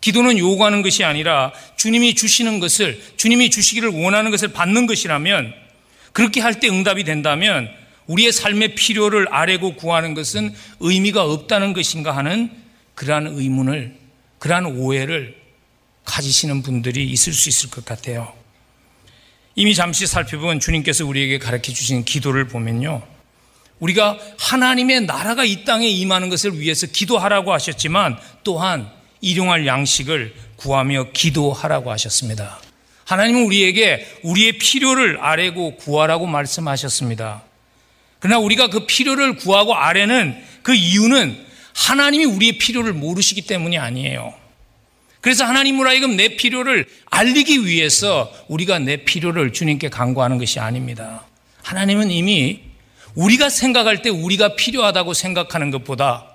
[0.00, 5.54] 기도는 요구하는 것이 아니라 주님이 주시는 것을, 주님이 주시기를 원하는 것을 받는 것이라면
[6.12, 7.70] 그렇게 할 때 응답이 된다면
[8.06, 12.50] 우리의 삶의 필요를 아래고 구하는 것은 의미가 없다는 것인가 하는
[12.94, 13.96] 그러한 의문을,
[14.38, 15.34] 그러한 오해를
[16.04, 18.43] 가지시는 분들이 있을 수 있을 것 같아요.
[19.56, 23.02] 이미 잠시 살펴본 주님께서 우리에게 가르쳐 주신 기도를 보면요.
[23.78, 28.90] 우리가 하나님의 나라가 이 땅에 임하는 것을 위해서 기도하라고 하셨지만 또한
[29.20, 32.60] 일용할 양식을 구하며 기도하라고 하셨습니다.
[33.04, 37.42] 하나님은 우리에게 우리의 필요를 아래고 구하라고 말씀하셨습니다.
[38.18, 44.32] 그러나 우리가 그 필요를 구하고 아래는 그 이유는 하나님이 우리의 필요를 모르시기 때문이 아니에요.
[45.24, 51.24] 그래서 하나님으로 하여금 내 필요를 알리기 위해서 우리가 내 필요를 주님께 간구하는 것이 아닙니다.
[51.62, 52.60] 하나님은 이미
[53.14, 56.26] 우리가 생각할 때 우리가 필요하다고 생각하는 것보다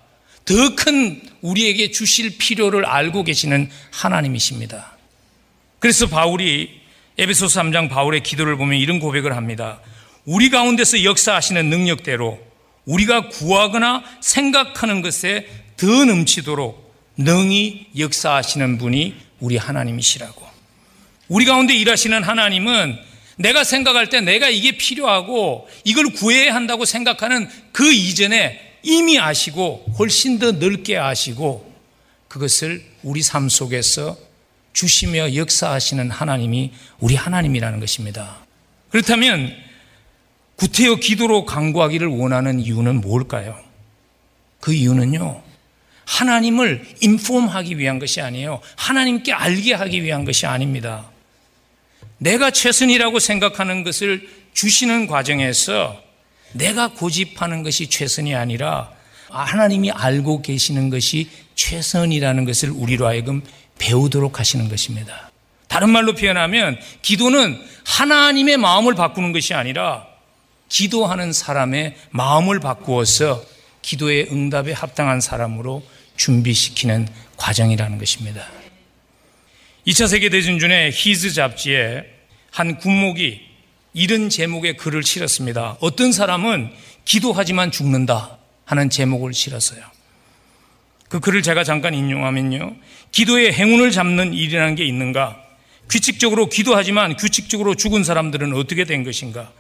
[0.44, 4.98] 더 큰 우리에게 주실 필요를 알고 계시는 하나님이십니다.
[5.78, 6.82] 그래서 바울이
[7.20, 9.82] 에베소서 3장 바울의 기도를 보면 이런 고백을 합니다.
[10.26, 12.40] 우리 가운데서 역사하시는 능력대로
[12.86, 15.48] 우리가 구하거나 생각하는 것에
[15.78, 16.89] 더 넘치도록
[17.20, 20.48] 능히 역사하시는 분이 우리 하나님이시라고.
[21.28, 22.98] 우리 가운데 일하시는 하나님은
[23.38, 30.40] 내가 생각할 때 내가 이게 필요하고 이걸 구해야 한다고 생각하는 그 이전에 이미 아시고 훨씬
[30.40, 31.70] 더 넓게 아시고
[32.30, 34.18] 그것을 우리 삶 속에서
[34.72, 38.38] 주시며 역사하시는 하나님이 우리 하나님이라는 것입니다.
[38.92, 39.54] 그렇다면
[40.56, 43.60] 구태여 기도로 강구하기를 원하는 이유는 뭘까요?
[44.62, 45.49] 그 이유는요.
[46.10, 48.62] 하나님을 인폼하기 위한 것이 아니에요.
[48.76, 51.06] 하나님께 알게 하기 위한 것이 아닙니다.
[52.18, 56.02] 내가 최선이라고 생각하는 것을 주시는 과정에서
[56.54, 58.92] 내가 고집하는 것이 최선이 아니라
[59.30, 63.44] 하나님이 알고 계시는 것이 최선이라는 것을 우리로 하여금
[63.78, 65.30] 배우도록 하시는 것입니다.
[65.68, 70.08] 다른 말로 표현하면 기도는 하나님의 마음을 바꾸는 것이 아니라
[70.70, 73.44] 기도하는 사람의 마음을 바꾸어서
[73.84, 75.84] 기도의 응답에 합당한 사람으로
[76.20, 78.46] 준비시키는 과정이라는 것입니다.
[79.88, 82.04] 2차 세계대전 중에 히즈 잡지에
[82.52, 83.42] 한 군목이
[83.94, 85.78] 이런 제목의 글을 실었습니다.
[85.80, 86.72] 어떤 사람은
[87.06, 89.82] 기도하지만 죽는다 하는 제목을 실었어요.
[91.08, 92.76] 그 글을 제가 잠깐 인용하면요.
[93.12, 95.42] 기도의 행운을 잡는 일이라는 게 있는가?
[95.90, 99.52] 규칙적으로 기도하지만 규칙적으로 죽은 사람들은 어떻게 된 것인가?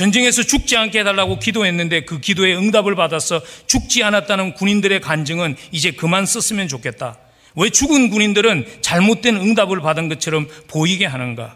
[0.00, 6.24] 전쟁에서 죽지 않게 해달라고 기도했는데 그 기도에 응답을 받아서 죽지 않았다는 군인들의 간증은 이제 그만
[6.24, 7.18] 썼으면 좋겠다.
[7.54, 11.54] 왜 죽은 군인들은 잘못된 응답을 받은 것처럼 보이게 하는가?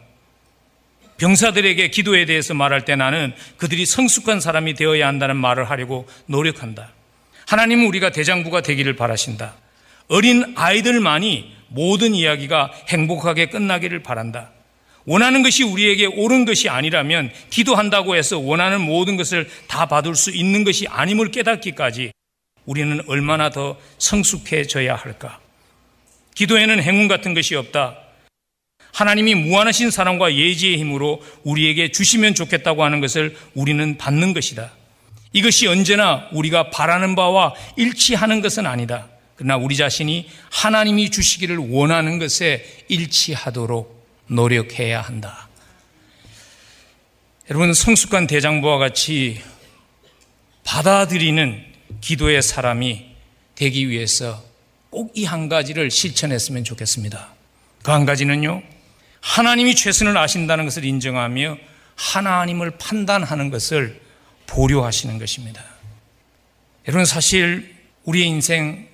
[1.17, 6.93] 병사들에게 기도에 대해서 말할 때 나는 그들이 성숙한 사람이 되어야 한다는 말을 하려고 노력한다.
[7.47, 9.55] 하나님은 우리가 대장부가 되기를 바라신다.
[10.09, 14.51] 어린 아이들만이 모든 이야기가 행복하게 끝나기를 바란다.
[15.07, 20.65] 원하는 것이 우리에게 옳은 것이 아니라면 기도한다고 해서 원하는 모든 것을 다 받을 수 있는
[20.65, 22.13] 것이 아님을 깨닫기까지
[22.65, 25.41] 우리는 얼마나 더 성숙해져야 할까?
[26.35, 27.99] 기도에는 행운 같은 것이 없다.
[28.93, 34.73] 하나님이 무한하신 사랑과 예지의 힘으로 우리에게 주시면 좋겠다고 하는 것을 우리는 받는 것이다.
[35.33, 39.09] 이것이 언제나 우리가 바라는 바와 일치하는 것은 아니다.
[39.35, 45.49] 그러나 우리 자신이 하나님이 주시기를 원하는 것에 일치하도록 노력해야 한다.
[47.51, 49.43] 여러분, 성숙한 대장부와 같이
[50.65, 51.63] 받아들이는
[52.01, 53.15] 기도의 사람이
[53.55, 54.43] 되기 위해서
[54.91, 57.35] 꼭 이 한 가지를 실천했으면 좋겠습니다.
[57.83, 58.63] 그 한 가지는요,
[59.21, 61.57] 하나님이 최선을 아신다는 것을 인정하며
[61.97, 64.01] 하나님을 판단하는 것을
[64.47, 65.63] 보류하시는 것입니다.
[66.89, 68.89] 여러분, 사실 우리의 인생,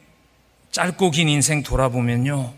[0.72, 2.54] 짧고 긴 인생 돌아보면요,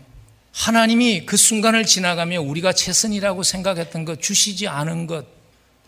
[0.53, 5.25] 하나님이 그 순간을 지나가며 우리가 최선이라고 생각했던 것, 주시지 않은 것,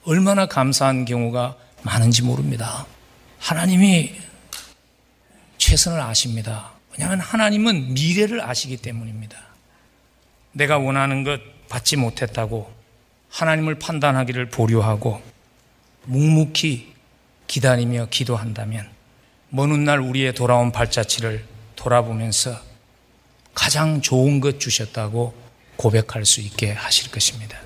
[0.03, 2.85] 얼마나 감사한 경우가 많은지 모릅니다.
[3.39, 4.15] 하나님이
[5.57, 6.71] 최선을 아십니다.
[6.91, 9.37] 왜냐하면 하나님은 미래를 아시기 때문입니다.
[10.51, 11.39] 내가 원하는 것
[11.69, 12.73] 받지 못했다고
[13.29, 15.21] 하나님을 판단하기를 보류하고
[16.03, 16.93] 묵묵히
[17.47, 18.89] 기다리며 기도한다면
[19.49, 21.45] 먼 훗날 우리의 돌아온 발자취를
[21.75, 22.59] 돌아보면서
[23.55, 25.33] 가장 좋은 것 주셨다고
[25.77, 27.57] 고백할 수 있게 하실 것입니다.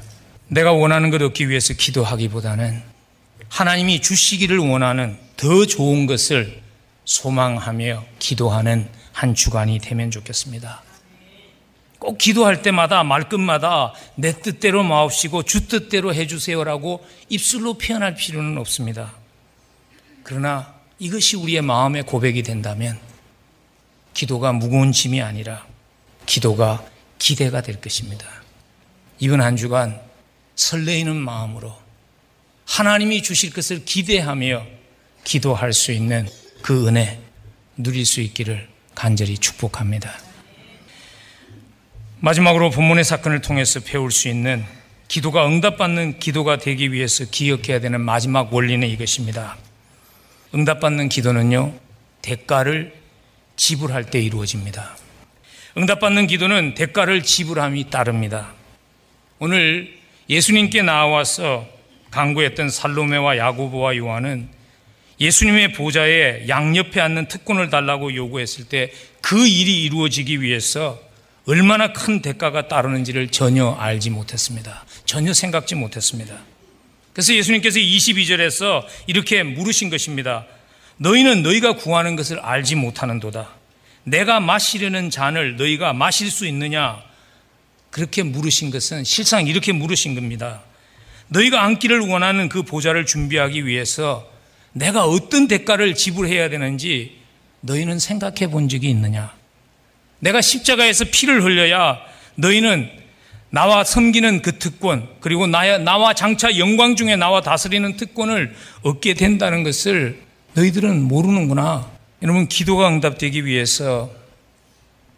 [0.48, 2.82] 내가 원하는 것 얻기 위해서 기도하기보다는
[3.50, 6.62] 하나님이 주시기를 원하는 더 좋은 것을
[7.06, 10.84] 소망하며 기도하는 한 주간이 되면 좋겠습니다.
[11.98, 19.14] 꼭 기도할 때마다 말끝마다 내 뜻대로 마옵시고 주 뜻대로 해주세요라고 입술로 표현할 필요는 없습니다.
[20.24, 22.98] 그러나 이것이 우리의 마음의 고백이 된다면
[24.14, 25.66] 기도가 무거운 짐이 아니라
[26.30, 26.86] 기도가
[27.18, 28.26] 기대가 될 것입니다.
[29.18, 30.00] 이번 한 주간
[30.56, 31.76] 설레이는 마음으로
[32.66, 34.64] 하나님이 주실 것을 기대하며
[35.24, 36.28] 기도할 수 있는
[36.62, 37.20] 그 은혜
[37.76, 40.14] 누릴 수 있기를 간절히 축복합니다.
[42.20, 44.64] 마지막으로 본문의 사건을 통해서 배울 수 있는
[45.08, 49.58] 기도가 응답받는 기도가 되기 위해서 기억해야 되는 마지막 원리는 이것입니다.
[50.54, 51.74] 응답받는 기도는요,
[52.22, 52.94] 대가를
[53.56, 54.99] 지불할 때 이루어집니다.
[55.80, 58.54] 응답받는 기도는 대가를 지불함이 따릅니다.
[59.40, 59.98] 오늘
[60.30, 61.68] 예수님께 나와서
[62.12, 64.50] 강구했던 살로메와 야고보와 요한은
[65.20, 71.00] 예수님의 보좌에 양옆에 앉는 특권을 달라고 요구했을 때 그 일이 이루어지기 위해서
[71.46, 74.86] 얼마나 큰 대가가 따르는지를 전혀 알지 못했습니다.
[75.06, 76.36] 전혀 생각지 못했습니다.
[77.14, 80.46] 그래서 예수님께서 22절에서 이렇게 물으신 것입니다.
[80.98, 83.59] 너희는 너희가 구하는 것을 알지 못하는도다.
[84.04, 87.02] 내가 마시려는 잔을 너희가 마실 수 있느냐?
[87.92, 90.62] 그렇게 물으신 것은 실상 이렇게 물으신 겁니다.
[91.28, 94.28] 너희가 앉기를 원하는 그 보좌를 준비하기 위해서
[94.74, 97.18] 내가 어떤 대가를 지불해야 되는지
[97.62, 99.34] 너희는 생각해 본 적이 있느냐?
[100.20, 102.00] 내가 십자가에서 피를 흘려야
[102.36, 102.90] 너희는
[103.52, 110.22] 나와 섬기는 그 특권, 그리고 나와 장차 영광 중에 나와 다스리는 특권을 얻게 된다는 것을
[110.54, 111.99] 너희들은 모르는구나.
[112.22, 114.12] 여러분, 기도가 응답되기 위해서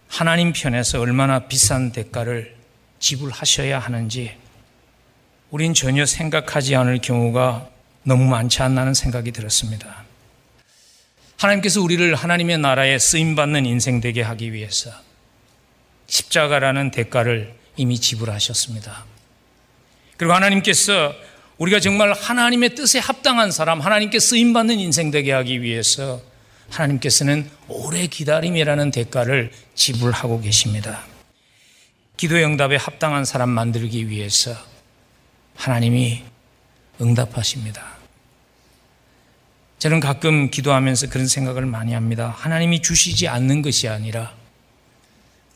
[0.08, 2.56] 하나님 편에서 얼마나 비싼 대가를
[3.00, 4.38] 지불하셔야 하는지
[5.50, 7.68] 우린 전혀 생각하지 않을 경우가
[8.04, 10.04] 너무 많지 않나는 생각이 들었습니다.
[11.38, 14.92] 하나님께서 우리를 하나님의 나라에 쓰임받는 인생 되게 하기 위해서
[16.06, 19.06] 십자가라는 대가를 이미 지불하셨습니다.
[20.18, 21.16] 그리고 하나님께서
[21.58, 26.22] 우리가 정말 하나님의 뜻에 합당한 사람, 하나님께 쓰임받는 인생 되게 하기 위해서
[26.72, 31.04] 하나님께서는 오래 기다림이라는 대가를 지불하고 계십니다.
[32.18, 34.56] 기도의 응답에 합당한 사람 만들기 위해서
[35.56, 36.24] 하나님이
[37.00, 37.84] 응답하십니다.
[39.80, 42.34] 저는 가끔 기도하면서 그런 생각을 많이 합니다.
[42.38, 44.34] 하나님이 주시지 않는 것이 아니라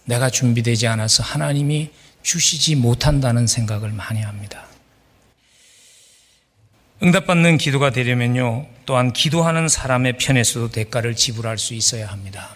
[0.06, 1.92] 내가 준비되지 않아서 하나님이
[2.24, 4.65] 주시지 못한다는 생각을 많이 합니다.
[7.06, 12.56] 응답받는 기도가 되려면요, 또한 기도하는 사람의 편에서도 대가를 지불할 수 있어야 합니다.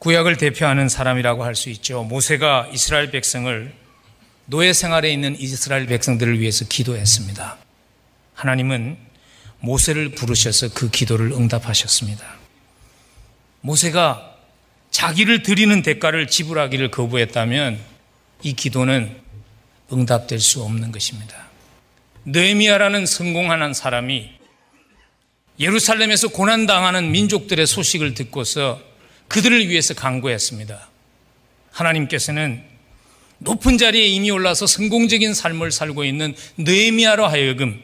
[0.00, 2.02] 구약을 대표하는 사람이라고 할 수 있죠.
[2.02, 3.72] 모세가 이스라엘 백성을
[4.46, 7.58] 노예 생활에 있는 이스라엘 백성들을 위해서 기도했습니다.
[8.34, 8.96] 하나님은
[9.60, 12.24] 모세를 부르셔서 그 기도를 응답하셨습니다.
[13.60, 14.34] 모세가
[14.90, 17.78] 자기를 드리는 대가를 지불하기를 거부했다면
[18.42, 19.16] 이 기도는
[19.92, 21.51] 응답될 수 없는 것입니다.
[22.24, 24.30] 느헤미야라는 성공하는 사람이
[25.58, 28.80] 예루살렘에서 고난 당하는 민족들의 소식을 듣고서
[29.28, 30.88] 그들을 위해서 강구했습니다.
[31.72, 32.62] 하나님께서는
[33.38, 37.80] 높은 자리에 이미 올라서 성공적인 삶을 살고 있는 느헤미야로 하여금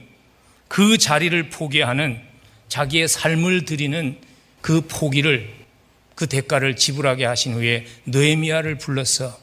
[0.68, 2.20] 그 자리를 포기하는
[2.68, 4.18] 자기의 삶을 드리는
[4.61, 5.53] 그 포기를
[6.14, 9.39] 그 대가를 지불하게 하신 후에 느헤미야를 불러서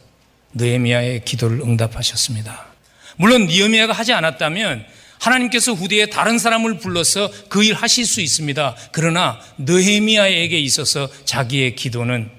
[0.54, 2.75] 느헤미야의 기도를 응답하셨습니다.
[3.18, 4.86] 물론 니에미야가 하지 않았다면
[5.20, 8.76] 하나님께서 후대에 다른 사람을 불러서 그 일 하실 수 있습니다.
[8.92, 12.30] 그러나 느헤미야에게 있어서 자기의 기도는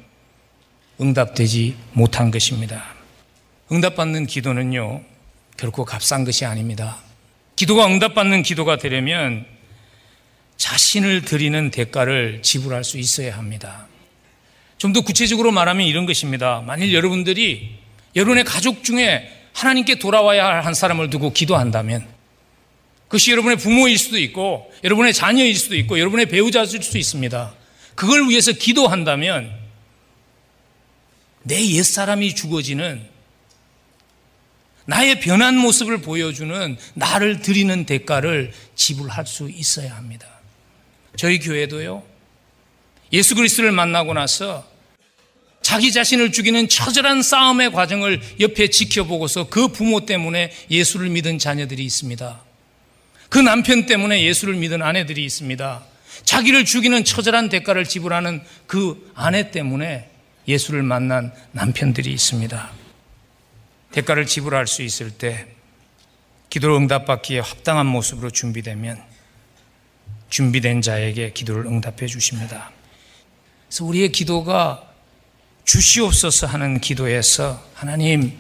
[1.00, 2.94] 응답되지 못한 것입니다.
[3.72, 5.02] 응답받는 기도는요,
[5.56, 6.98] 결코 값싼 것이 아닙니다.
[7.56, 9.46] 기도가 응답받는 기도가 되려면
[10.58, 13.86] 자신을 드리는 대가를 지불할 수 있어야 합니다.
[14.78, 16.62] 좀 더 구체적으로 말하면 이런 것입니다.
[16.66, 17.76] 만일 여러분들이
[18.14, 22.06] 여러분의 가족 중에 하나님께 돌아와야 할 한 사람을 두고 기도한다면
[23.04, 27.54] 그것이 여러분의 부모일 수도 있고 여러분의 자녀일 수도 있고 여러분의 배우자일 수도 있습니다.
[27.94, 29.50] 그걸 위해서 기도한다면
[31.42, 33.08] 내 옛사람이 죽어지는
[34.84, 40.28] 나의 변한 모습을 보여주는 나를 드리는 대가를 지불할 수 있어야 합니다.
[41.16, 42.02] 저희 교회도요.
[43.12, 44.68] 예수 그리스도를 만나고 나서
[45.66, 52.40] 자기 자신을 죽이는 처절한 싸움의 과정을 옆에 지켜보고서 그 부모 때문에 예수를 믿은 자녀들이 있습니다.
[53.28, 55.82] 그 남편 때문에 예수를 믿은 아내들이 있습니다.
[56.22, 60.08] 자기를 죽이는 처절한 대가를 지불하는 그 아내 때문에
[60.46, 62.70] 예수를 만난 남편들이 있습니다.
[63.90, 65.48] 대가를 지불할 수 있을 때
[66.48, 69.02] 기도를 응답받기에 합당한 모습으로 준비되면
[70.30, 72.70] 준비된 자에게 기도를 응답해 주십니다.
[73.66, 74.92] 그래서 우리의 기도가
[75.66, 78.32] 주시옵소서 하는 기도에서 하나님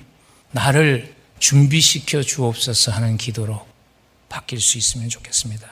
[0.52, 3.66] 나를 준비시켜 주옵소서 하는 기도로
[4.28, 5.68] 바뀔 수 있으면 좋겠습니다.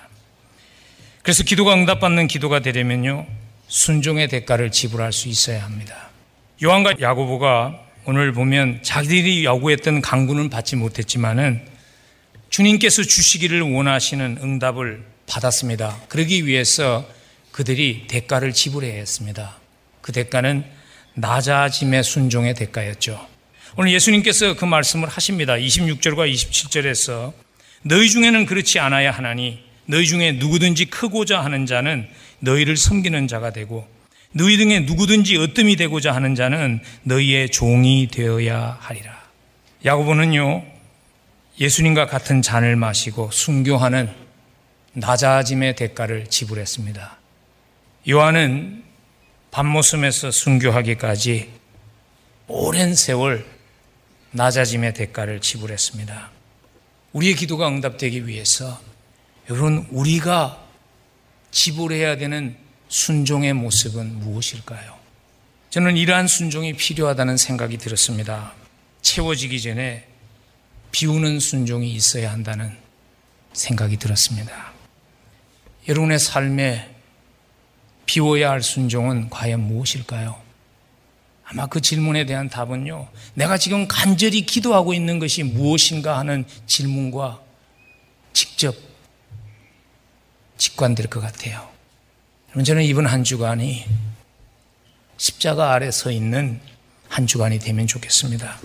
[1.22, 3.26] 그래서 기도가 응답받는 기도가 되려면요
[3.68, 6.10] 순종의 대가를 지불할 수 있어야 합니다.
[6.62, 11.66] 요한과 야고보가 오늘 보면 자기들이 요구했던 강구는 받지 못했지만은
[12.50, 16.02] 주님께서 주시기를 원하시는 응답을 받았습니다.
[16.08, 17.08] 그러기 위해서
[17.52, 19.56] 그들이 대가를 지불해야 했습니다.
[20.02, 20.64] 그 대가는
[21.14, 23.26] 낮아짐의 순종의 대가였죠.
[23.76, 25.54] 오늘 예수님께서 그 말씀을 하십니다.
[25.54, 27.32] 26절과 27절에서
[27.82, 32.08] 너희 중에는 그렇지 않아야 하나니 너희 중에 누구든지 크고자 하는 자는
[32.40, 33.86] 너희를 섬기는 자가 되고
[34.32, 39.22] 너희 중에 누구든지 어뜸이 되고자 하는 자는 너희의 종이 되어야 하리라.
[39.84, 40.64] 야고보는요,
[41.60, 44.10] 예수님과 같은 잔을 마시고 순교하는
[44.94, 47.16] 낮아짐의 대가를 지불했습니다.
[48.08, 48.83] 요한은
[49.54, 51.48] 밤모섬에서 순교하기까지
[52.48, 53.46] 오랜 세월
[54.32, 56.32] 낮아짐의 대가를 지불했습니다.
[57.12, 58.80] 우리의 기도가 응답되기 위해서
[59.48, 60.60] 여러분 우리가
[61.52, 62.56] 지불해야 되는
[62.88, 64.98] 순종의 모습은 무엇일까요?
[65.70, 68.54] 저는 이러한 순종이 필요하다는 생각이 들었습니다.
[69.02, 70.08] 채워지기 전에
[70.90, 72.76] 비우는 순종이 있어야 한다는
[73.52, 74.72] 생각이 들었습니다.
[75.86, 76.93] 여러분의 삶에
[78.06, 80.42] 비워야 할 순종은 과연 무엇일까요?
[81.44, 87.40] 아마 그 질문에 대한 답은요, 내가 지금 간절히 기도하고 있는 것이 무엇인가 하는 질문과
[88.32, 88.74] 직접
[90.56, 91.68] 직관될 것 같아요.
[92.48, 93.84] 여러분, 저는 이번 한 주간이
[95.16, 96.60] 십자가 아래 서 있는
[97.08, 98.58] 한 주간이 되면 좋겠습니다.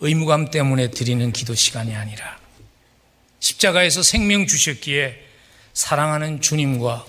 [0.00, 2.38] 의무감 때문에 드리는 기도 시간이 아니라
[3.40, 5.16] 십자가에서 생명 주셨기에
[5.72, 7.06] 사랑하는 주님과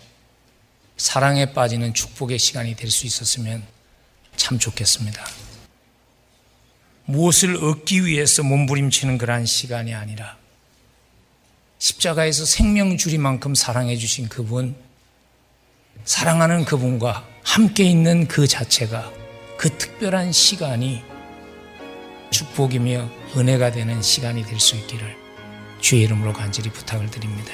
[0.97, 3.63] 사랑에 빠지는 축복의 시간이 될 수 있었으면
[4.35, 5.25] 참 좋겠습니다.
[7.05, 10.37] 무엇을 얻기 위해서 몸부림치는 그러한 시간이 아니라
[11.79, 14.75] 십자가에서 생명 주리만큼 사랑해 주신 그분,
[16.05, 19.11] 사랑하는 그분과 함께 있는 그 자체가
[19.57, 21.03] 그 특별한 시간이
[22.31, 25.15] 축복이며 은혜가 되는 시간이 될 수 있기를
[25.81, 27.53] 주의 이름으로 간절히 부탁을 드립니다.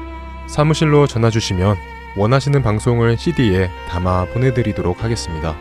[0.51, 1.77] 사무실로 전화 주시면
[2.17, 5.55] 원하시는 방송을 CD에 담아 보내드리도록 하겠습니다.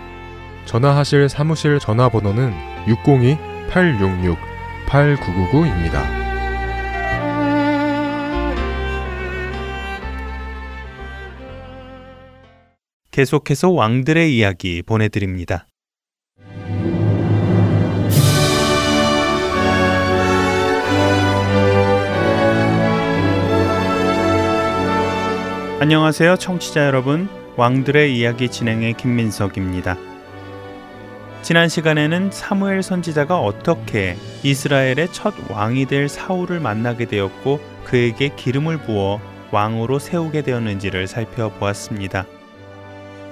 [0.64, 2.52] 전화하실 사무실 전화번호는
[3.68, 6.02] 602-866-8999입니다.
[13.12, 15.68] 계속해서 왕들의 이야기 보내드립니다.
[25.80, 27.26] 안녕하세요, 청취자 여러분.
[27.56, 29.96] 왕들의 이야기 진행의 김민석입니다.
[31.40, 39.22] 지난 시간에는 사무엘 선지자가 어떻게 이스라엘의 첫 왕이 될 사울을 만나게 되었고 그에게 기름을 부어
[39.52, 42.26] 왕으로 세우게 되었는지를 살펴보았습니다.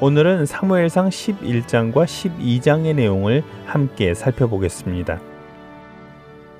[0.00, 5.20] 오늘은 사무엘상 11장과 12장의 내용을 함께 살펴보겠습니다.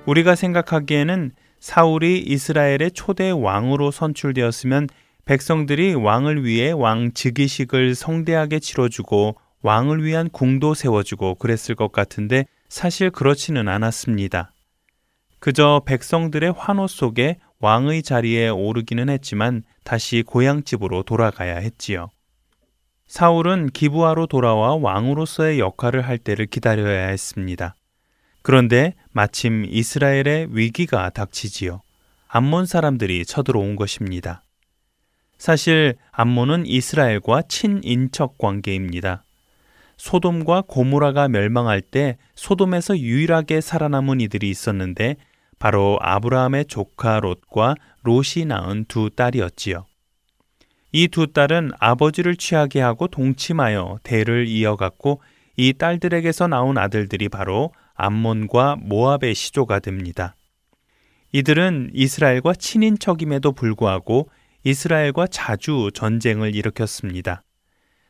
[0.04, 4.88] 우리가 생각하기에는 사울이 이스라엘의 초대 왕으로 선출되었으면
[5.28, 13.10] 백성들이 왕을 위해 왕 즉위식을 성대하게 치러주고 왕을 위한 궁도 세워주고 그랬을 것 같은데 사실
[13.10, 14.54] 그렇지는 않았습니다.
[15.38, 22.08] 그저 백성들의 환호 속에 왕의 자리에 오르기는 했지만 다시 고향집으로 돌아가야 했지요.
[23.06, 27.74] 사울은 기부하로 돌아와 왕으로서의 역할을 할 때를 기다려야 했습니다.
[28.40, 31.82] 그런데 마침 이스라엘의 위기가 닥치지요.
[32.28, 34.42] 암몬 사람들이 쳐들어온 것입니다.
[35.38, 39.22] 사실 암몬은 이스라엘과 친인척 관계입니다.
[39.96, 45.16] 소돔과 고모라가 멸망할 때 소돔에서 유일하게 살아남은 이들이 있었는데
[45.58, 49.86] 바로 아브라함의 조카 롯과 롯이 낳은 두 딸이었지요.
[50.92, 55.20] 이 두 딸은 아버지를 취하게 하고 동침하여 대를 이어갔고
[55.56, 60.36] 이 딸들에게서 나온 아들들이 바로 암몬과 모압의 시조가 됩니다.
[61.32, 64.30] 이들은 이스라엘과 친인척임에도 불구하고
[64.68, 67.42] 이스라엘과 자주 전쟁을 일으켰습니다.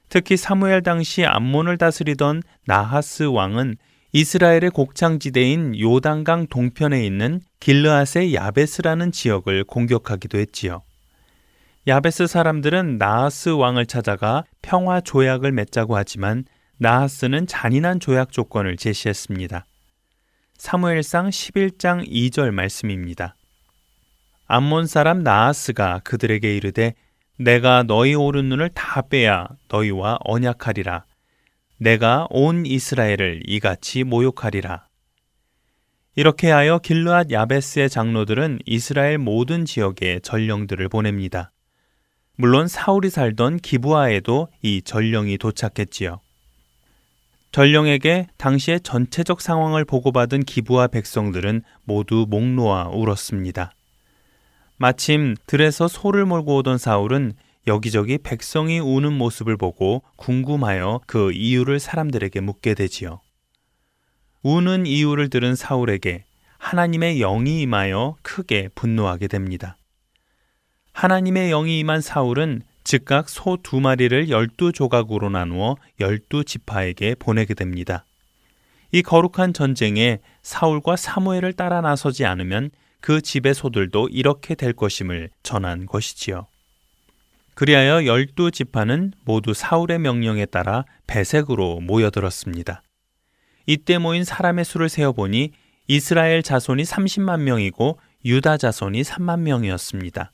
[0.09, 3.77] 특히 사무엘 당시 암몬을 다스리던 나하스 왕은
[4.13, 10.83] 이스라엘의 곡창지대인 요단강 동편에 있는 길르앗의 야베스라는 지역을 공격하기도 했지요.
[11.87, 16.45] 야베스 사람들은 나하스 왕을 찾아가 평화 조약을 맺자고 하지만
[16.79, 19.65] 나하스는 잔인한 조약 조건을 제시했습니다.
[20.57, 23.37] 사무엘상 11장 2절 말씀입니다.
[24.51, 26.95] 암몬 사람 나하스가 그들에게 이르되
[27.37, 31.05] 내가 너희 오른 눈을 다 빼야 너희와 언약하리라.
[31.77, 34.87] 내가 온 이스라엘을 이같이 모욕하리라.
[36.17, 41.53] 이렇게 하여 길르앗 야베스의 장로들은 이스라엘 모든 지역에 전령들을 보냅니다.
[42.35, 46.21] 물론 사울이 살던 기부하에도 이 전령이 도착했지요.
[47.53, 53.73] 전령에게 당시의 전체적 상황을 보고받은 기부하 백성들은 모두 목 놓아 울었습니다.
[54.79, 57.33] 마침 들에서 소를 몰고 오던 사울은
[57.66, 63.20] 여기저기 백성이 우는 모습을 보고 궁금하여 그 이유를 사람들에게 묻게 되지요.
[64.43, 66.24] 우는 이유를 들은 사울에게
[66.59, 69.76] 하나님의 영이 임하여 크게 분노하게 됩니다.
[70.93, 78.05] 하나님의 영이 임한 사울은 즉각 소 두 마리를 열두 조각으로 나누어 열두 지파에게 보내게 됩니다.
[78.93, 82.70] 이 거룩한 전쟁에 사울과 사무엘을 따라 나서지 않으면
[83.01, 86.47] 그 집의 소들도 이렇게 될 것임을 전한 것이지요.
[87.55, 92.83] 그리하여 열두 지파는 모두 사울의 명령에 따라 배색으로 모여들었습니다.
[93.67, 95.53] 이때 모인 사람의 수를 세어보니
[95.89, 100.31] 이스라엘 자손이 30만 명이고 유다 자손이 3만 명이었습니다.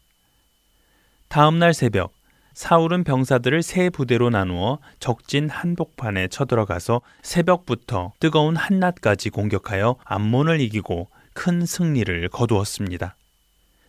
[1.28, 2.12] 다음 날 새벽
[2.54, 11.66] 사울은 병사들을 세 부대로 나누어 적진 한복판에 쳐들어가서 새벽부터 뜨거운 한낮까지 공격하여 암몬을 이기고 큰
[11.66, 13.16] 승리를 거두었습니다.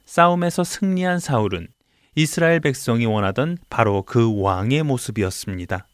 [0.05, 1.67] 싸움에서 승리한 사울은
[2.15, 5.87] 이스라엘 백성이 원하던 바로 그 왕의 모습이었습니다.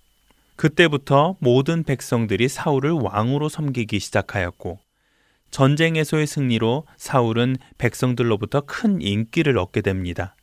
[0.56, 4.80] 그때부터 모든 백성들이 사울을 왕으로 섬기기 시작하였고
[5.50, 10.36] 전쟁에서의 승리로 사울은 백성들로부터 큰 인기를 얻게 됩니다.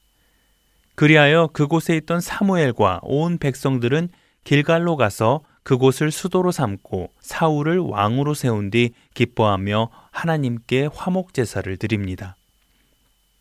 [0.96, 4.08] 그리하여 그곳에 있던 사무엘과 온 백성들은
[4.44, 12.36] 길갈로 가서 그곳을 수도로 삼고 사울을 왕으로 세운 뒤 기뻐하며 하나님께 화목 제사를 드립니다.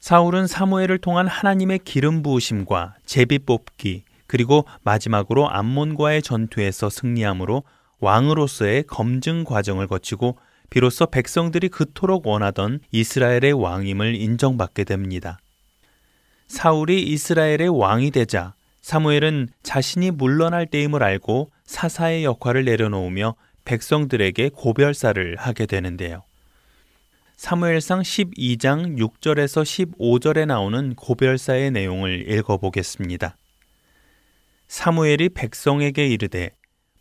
[0.01, 7.63] 사울은 사무엘을 통한 하나님의 기름 부으심과 제비 뽑기 그리고 마지막으로 암몬과의 전투에서 승리함으로
[8.01, 10.37] 왕으로서의 검증 과정을 거치고
[10.69, 15.39] 비로소 백성들이 그토록 원하던 이스라엘의 왕임을 인정받게 됩니다.
[16.47, 25.65] 사울이 이스라엘의 왕이 되자 사무엘은 자신이 물러날 때임을 알고 사사의 역할을 내려놓으며 백성들에게 고별사를 하게
[25.67, 26.23] 되는데요.
[27.35, 29.61] 사무엘상 12장 6절에서
[29.99, 33.37] 15절에 나오는 고별사의 내용을 읽어보겠습니다.
[34.67, 36.51] 사무엘이 백성에게 이르되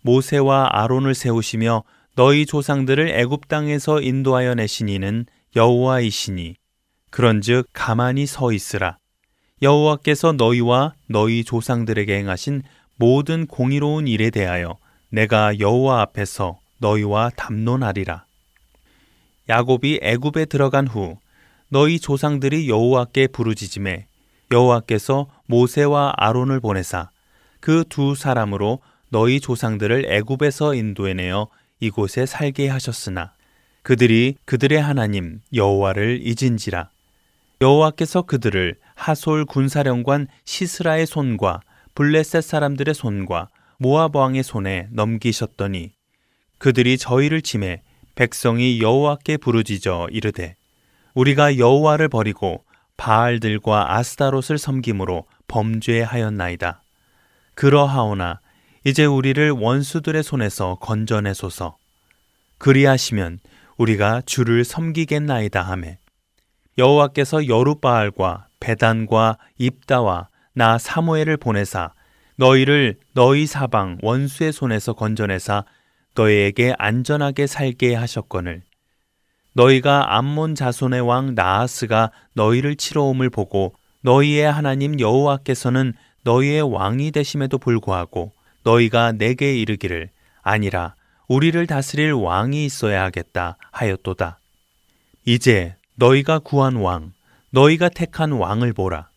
[0.03, 1.85] 모세와 아론을 세우시며
[2.17, 6.57] 너희 조상들을 애굽 땅에서 인도하여 내신 이는 여호와이시니
[7.11, 8.99] 그런즉 가만히 서 있으라
[9.62, 12.62] 여호와께서 너희와 너희 조상들에게 행하신
[12.97, 14.77] 모든 공의로운 일에 대하여
[15.11, 18.25] 내가 여호와 앞에서 너희와 담론하리라.
[19.49, 21.19] 야곱이 애굽에 들어간 후
[21.69, 24.07] 너희 조상들이 여호와께 부르짖음에
[24.51, 27.11] 여호와께서 모세와 아론을 보내사
[27.61, 28.81] 그 두 사람으로
[29.11, 31.49] 너희 조상들을 애굽에서 인도해내어
[31.81, 33.33] 이곳에 살게 하셨으나
[33.83, 36.91] 그들이 그들의 하나님 여호와를 잊은지라
[37.61, 41.61] 여호와께서 그들을 하솔 군사령관 시스라의 손과
[41.97, 45.93] 블레셋 사람들의 손과 모압 왕의 손에 넘기셨더니
[46.59, 47.83] 그들이 저희를 침해
[48.15, 50.57] 백성이 여호와께 부르짖어 이르되
[51.15, 52.65] 우리가 여호와를 버리고
[52.99, 56.83] 바알들과 아스타롯을 섬김으로 범죄하였나이다.
[57.55, 58.41] 그러하오나
[58.85, 61.79] 이제 우리를 원수들의 손에서 건져내소서.
[62.59, 63.39] 그리하시면
[63.79, 65.99] 우리가 주를 섬기겠나이다 하매
[66.77, 70.29] 여호와께서 여룻바알과 베단과 입다와
[70.59, 71.93] 나 사무엘을 보내사
[72.37, 75.67] 너희를 너희 사방 원수의 손에서 건져내사
[76.15, 78.63] 너희에게 안전하게 살게 하셨거늘
[79.53, 85.93] 너희가 암몬 자손의 왕 나하스가 너희를 치러옴을 보고 너희의 하나님 여호와께서는
[86.25, 88.33] 너희의 왕이 되심에도 불구하고
[88.63, 90.09] 너희가 내게 이르기를
[90.41, 90.95] 아니라
[91.29, 94.39] 우리를 다스릴 왕이 있어야 하겠다 하였도다.
[95.27, 97.13] 이제 너희가 구한 왕,
[97.51, 99.11] 너희가 택한 왕을 보라.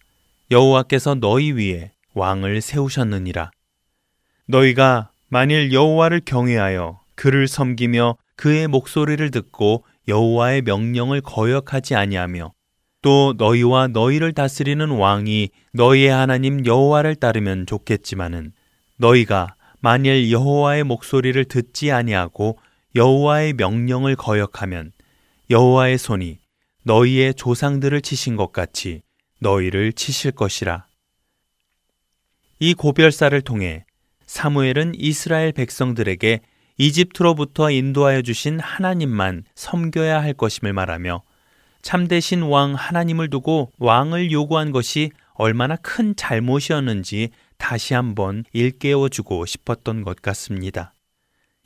[0.52, 3.52] 여호와께서 너희 위에 왕을 세우셨느니라.
[4.48, 12.52] 너희가 만일 여호와를 경외하여 그를 섬기며 그의 목소리를 듣고 여호와의 명령을 거역하지 아니하며
[13.04, 18.52] 또 너희와 너희를 다스리는 왕이 너희의 하나님 여호와를 따르면 좋겠지만은
[18.98, 22.58] 너희가 만일 여호와의 목소리를 듣지 아니하고
[22.96, 24.94] 여호와의 명령을 거역하면
[25.52, 26.40] 여호와의 손이
[26.84, 29.04] 너희의 조상들을 치신 것 같이
[29.40, 30.86] 너희를 치실 것이라.
[32.60, 33.86] 이 고별사를 통해
[34.26, 36.42] 사무엘은 이스라엘 백성들에게
[36.78, 41.24] 이집트로부터 인도하여 주신 하나님만 섬겨야 할 것임을 말하며
[41.82, 50.04] 참되신 왕 하나님을 두고 왕을 요구한 것이 얼마나 큰 잘못이었는지 다시 한번 일깨워 주고 싶었던
[50.04, 50.94] 것 같습니다.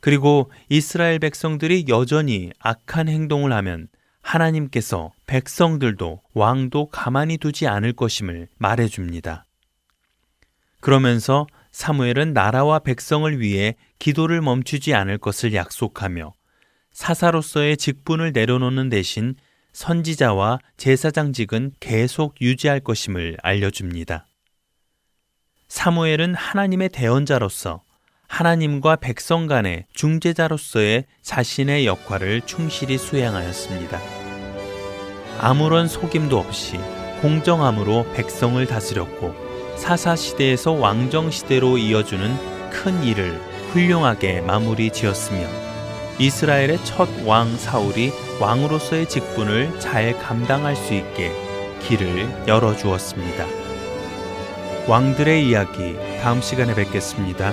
[0.00, 3.88] 그리고 이스라엘 백성들이 여전히 악한 행동을 하면
[4.24, 9.44] 하나님께서 백성들도 왕도 가만히 두지 않을 것임을 말해 줍니다.
[10.80, 16.32] 그러면서 사무엘은 나라와 백성을 위해 기도를 멈추지 않을 것을 약속하며
[16.92, 19.34] 사사로서의 직분을 내려놓는 대신
[19.72, 24.26] 선지자와 제사장직은 계속 유지할 것임을 알려줍니다.
[25.68, 27.82] 사무엘은 하나님의 대언자로서
[28.28, 34.00] 하나님과 백성 간의 중재자로서의 자신의 역할을 충실히 수행하였습니다.
[35.40, 36.78] 아무런 속임도 없이
[37.20, 39.34] 공정함으로 백성을 다스렸고
[39.76, 43.40] 사사 시대에서 왕정 시대로 이어주는 큰 일을
[43.72, 45.46] 훌륭하게 마무리 지었으며
[46.18, 51.32] 이스라엘의 첫 왕 사울이 왕으로서의 직분을 잘 감당할 수 있게
[51.82, 53.46] 길을 열어 주었습니다.
[54.86, 57.52] 왕들의 이야기 다음 시간에 뵙겠습니다.